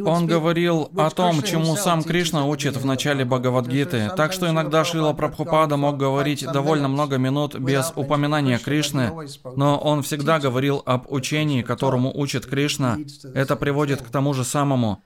Он 0.03 0.25
говорил 0.25 0.89
о 0.97 1.10
том, 1.12 1.43
чему 1.43 1.75
сам 1.75 2.03
Кришна 2.03 2.45
учит 2.45 2.75
в 2.75 2.86
начале 2.86 3.23
Бхагавадгиты, 3.23 4.12
так 4.17 4.34
что 4.34 4.49
иногда 4.49 4.84
Шрила 4.84 5.13
Прабхупада 5.13 5.77
мог 5.77 5.97
говорить 5.97 6.43
довольно 6.43 6.88
много 6.88 7.17
минут 7.17 7.55
без 7.55 7.93
упоминания 7.95 8.58
Кришны, 8.58 9.12
но 9.55 9.77
он 9.77 10.01
всегда 10.01 10.39
говорил 10.39 10.82
об 10.86 11.12
учении, 11.12 11.62
которому 11.62 12.12
учит 12.15 12.47
Кришна. 12.47 12.97
Это 13.36 13.55
приводит 13.55 14.01
к 14.01 14.10
тому 14.10 14.34
же 14.34 14.43
самому. 14.43 15.03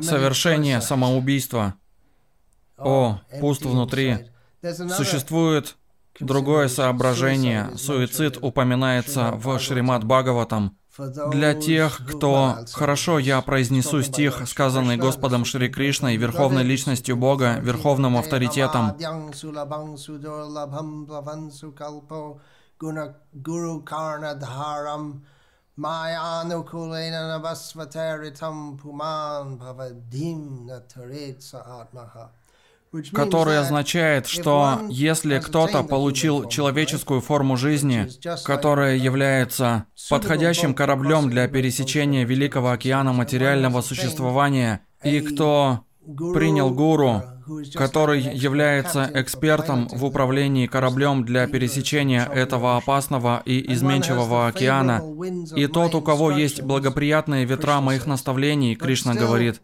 Совершение 0.00 0.80
самоубийства. 0.80 1.74
О, 2.76 3.20
пуст 3.40 3.62
внутри. 3.64 4.30
Существует 4.62 5.76
другое 6.18 6.68
соображение. 6.68 7.70
Суицид 7.76 8.38
упоминается 8.40 9.32
в 9.32 9.58
Шримад 9.58 10.04
Бхагаватам. 10.04 10.76
Для 11.30 11.54
тех, 11.54 12.00
кто... 12.06 12.56
Хорошо, 12.72 13.18
я 13.18 13.40
произнесу 13.40 14.02
стих, 14.02 14.46
сказанный 14.46 14.96
Господом 14.96 15.44
Шри 15.44 15.68
Кришной, 15.68 16.16
Верховной 16.16 16.62
Личностью 16.62 17.16
Бога, 17.16 17.58
Верховным 17.60 18.16
Авторитетом. 18.16 18.96
Навасватеритам 27.10 28.78
пуман 28.78 29.56
бхавадим 29.56 30.66
натарет 30.66 31.42
саатмаха 31.42 32.32
который 33.12 33.58
означает, 33.58 34.26
что 34.26 34.80
если 34.88 35.38
кто-то 35.38 35.82
получил 35.82 36.48
человеческую 36.48 37.20
форму 37.20 37.56
жизни, 37.56 38.08
которая 38.44 38.96
является 38.96 39.86
подходящим 40.08 40.74
кораблем 40.74 41.30
для 41.30 41.46
пересечения 41.48 42.24
Великого 42.24 42.70
океана 42.70 43.12
материального 43.12 43.80
существования, 43.80 44.80
и 45.04 45.20
кто 45.20 45.84
принял 46.34 46.70
гуру, 46.70 47.22
который 47.74 48.20
является 48.20 49.10
экспертом 49.14 49.88
в 49.88 50.04
управлении 50.04 50.66
кораблем 50.66 51.24
для 51.24 51.46
пересечения 51.46 52.24
этого 52.24 52.76
опасного 52.76 53.42
и 53.44 53.72
изменчивого 53.72 54.46
океана, 54.46 55.02
и 55.54 55.66
тот, 55.66 55.94
у 55.94 56.00
кого 56.00 56.30
есть 56.30 56.62
благоприятные 56.62 57.44
ветра 57.44 57.80
моих 57.80 58.06
наставлений, 58.06 58.74
Кришна 58.74 59.14
говорит, 59.14 59.60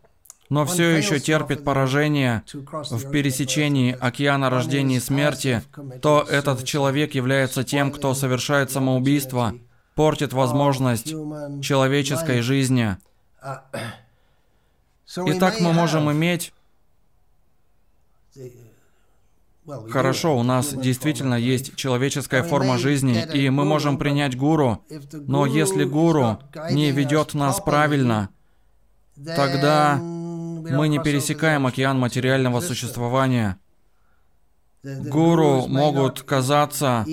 но 0.48 0.64
все 0.64 0.96
еще 0.96 1.18
терпит 1.18 1.64
поражение 1.64 2.42
в 2.52 3.10
пересечении 3.10 3.96
океана 3.98 4.50
рождения 4.50 4.96
и 4.96 5.00
смерти, 5.00 5.62
то 6.02 6.22
этот 6.28 6.64
человек 6.64 7.14
является 7.14 7.64
тем, 7.64 7.90
кто 7.90 8.14
совершает 8.14 8.70
самоубийство, 8.70 9.54
портит 9.94 10.32
возможность 10.32 11.08
человеческой 11.62 12.42
жизни. 12.42 12.96
Итак, 15.16 15.60
мы 15.60 15.72
можем 15.72 16.10
иметь... 16.12 16.52
Хорошо, 19.90 20.38
у 20.38 20.44
нас 20.44 20.72
действительно 20.72 21.34
есть 21.34 21.74
человеческая 21.74 22.44
форма 22.44 22.78
жизни, 22.78 23.26
и 23.34 23.50
мы 23.50 23.64
можем 23.64 23.98
принять 23.98 24.36
гуру, 24.36 24.84
но 25.12 25.44
если 25.44 25.82
гуру 25.82 26.38
не 26.70 26.92
ведет 26.92 27.34
нас 27.34 27.60
правильно, 27.60 28.28
тогда 29.24 29.98
мы 30.70 30.88
не 30.88 30.98
пересекаем 30.98 31.66
океан 31.66 31.98
материального 31.98 32.60
существования. 32.60 33.58
Гуру 34.82 35.66
могут 35.66 36.22
казаться 36.22 37.04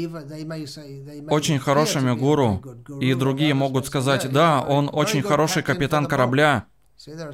очень 1.30 1.60
хорошими 1.60 2.16
гуру, 2.16 2.62
и 3.00 3.14
другие 3.16 3.54
могут 3.54 3.88
сказать, 3.88 4.32
да, 4.32 4.62
он 4.62 4.90
очень 4.92 5.24
хороший 5.24 5.64
капитан 5.64 6.06
корабля. 6.06 6.66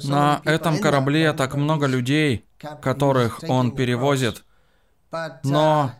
На 0.04 0.40
этом 0.44 0.78
корабле 0.78 1.32
так 1.32 1.54
много 1.54 1.86
людей, 1.86 2.46
которых 2.80 3.40
он 3.48 3.72
перевозит. 3.72 4.44
Но 5.44 5.92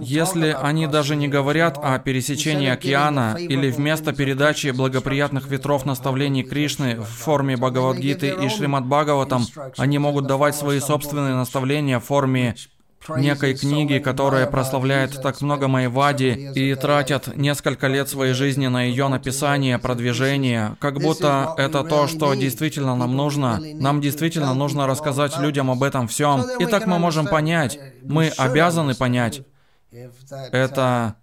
если 0.00 0.54
они 0.60 0.86
даже 0.86 1.16
не 1.16 1.26
говорят 1.26 1.78
о 1.82 1.98
пересечении 1.98 2.68
океана 2.68 3.36
или 3.38 3.70
вместо 3.70 4.12
передачи 4.12 4.68
благоприятных 4.68 5.48
ветров 5.48 5.86
наставлений 5.86 6.42
Кришны 6.42 6.96
в 7.00 7.06
форме 7.06 7.56
Бхагавадгиты 7.56 8.34
и 8.42 8.48
Шримад 8.48 8.84
Бхагаватам, 8.84 9.46
они 9.78 9.98
могут 9.98 10.26
давать 10.26 10.54
свои 10.54 10.80
собственные 10.80 11.34
наставления 11.34 11.98
в 11.98 12.04
форме 12.04 12.56
некой 13.16 13.54
книги, 13.54 13.98
которая 13.98 14.46
прославляет 14.46 15.20
так 15.22 15.40
много 15.40 15.68
Майвади 15.68 16.50
и 16.54 16.74
тратят 16.74 17.36
несколько 17.36 17.86
лет 17.86 18.08
своей 18.08 18.34
жизни 18.34 18.66
на 18.66 18.82
ее 18.82 19.08
написание, 19.08 19.78
продвижение, 19.78 20.76
как 20.80 21.00
будто 21.00 21.54
это 21.56 21.84
то, 21.84 22.06
что 22.06 22.34
действительно 22.34 22.96
нам 22.96 23.16
нужно. 23.16 23.60
Нам 23.74 24.00
действительно 24.00 24.54
нужно 24.54 24.86
рассказать 24.86 25.38
людям 25.38 25.70
об 25.70 25.82
этом 25.82 26.08
всем. 26.08 26.44
И 26.58 26.66
так 26.66 26.86
мы 26.86 26.98
можем 26.98 27.26
понять, 27.26 27.78
мы 28.02 28.28
обязаны 28.36 28.94
понять, 28.94 29.42
это 30.52 31.16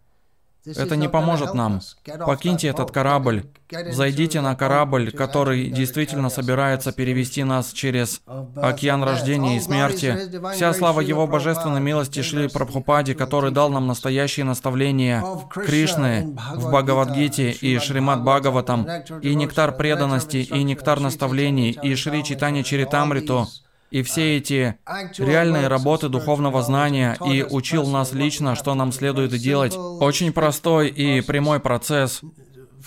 это 0.65 0.95
не 0.95 1.07
поможет 1.07 1.53
нам. 1.53 1.81
Покиньте 2.25 2.67
этот 2.67 2.91
корабль. 2.91 3.43
Зайдите 3.91 4.41
на 4.41 4.55
корабль, 4.55 5.11
который 5.11 5.69
действительно 5.69 6.29
собирается 6.29 6.91
перевести 6.91 7.43
нас 7.43 7.71
через 7.71 8.21
океан 8.55 9.03
рождения 9.03 9.57
и 9.57 9.59
смерти. 9.59 10.17
Вся 10.53 10.73
слава 10.73 11.01
Его 11.01 11.27
божественной 11.27 11.81
милости 11.81 12.21
Шли 12.21 12.47
Прабхупаде, 12.47 13.15
который 13.15 13.51
дал 13.51 13.69
нам 13.69 13.87
настоящие 13.87 14.45
наставления 14.45 15.23
Кришны 15.51 16.35
в 16.55 16.69
Бхагавадгите 16.69 17.51
и 17.51 17.79
Шримад 17.79 18.23
Бхагаватам, 18.23 18.87
и 19.21 19.35
нектар 19.35 19.75
преданности, 19.75 20.37
и 20.37 20.63
нектар 20.63 20.99
наставлений, 20.99 21.71
и 21.71 21.95
Шри 21.95 22.23
Читани 22.23 22.61
Чаритамриту, 22.61 23.47
и 23.91 24.01
все 24.01 24.37
эти 24.37 24.77
реальные 25.17 25.67
работы 25.67 26.09
духовного 26.09 26.61
знания 26.61 27.17
и 27.25 27.43
учил 27.43 27.87
нас 27.87 28.13
лично, 28.13 28.55
что 28.55 28.73
нам 28.73 28.91
следует 28.91 29.31
делать. 29.31 29.75
Очень 29.75 30.33
простой 30.33 30.89
и 30.89 31.21
прямой 31.21 31.59
процесс. 31.59 32.21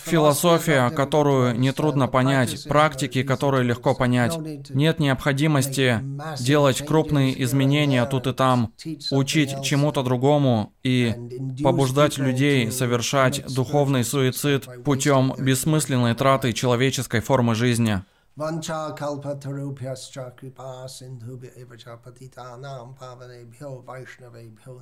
Философия, 0.05 0.89
которую 0.91 1.59
нетрудно 1.59 2.07
понять, 2.07 2.63
практики, 2.69 3.23
которые 3.23 3.63
легко 3.63 3.93
понять. 3.93 4.37
Нет 4.69 4.99
необходимости 4.99 5.99
делать 6.39 6.85
крупные 6.85 7.43
изменения 7.43 8.05
тут 8.05 8.27
и 8.27 8.33
там, 8.33 8.73
учить 9.11 9.61
чему-то 9.61 10.01
другому 10.03 10.73
и 10.83 11.15
побуждать 11.61 12.17
людей 12.17 12.71
совершать 12.71 13.43
духовный 13.53 14.03
суицид 14.03 14.67
путем 14.85 15.33
бессмысленной 15.37 16.15
траты 16.15 16.53
человеческой 16.53 17.19
формы 17.19 17.55
жизни. 17.55 18.01
Vancha 18.39 18.95
kalpatarupyascha 18.95 20.33
kripa 20.37 20.87
sindhubhya 20.87 21.51
evacha 21.57 21.97
patitanam 22.01 22.95
pavanebhyo 22.97 23.83
vaishnavebhyo 23.83 24.81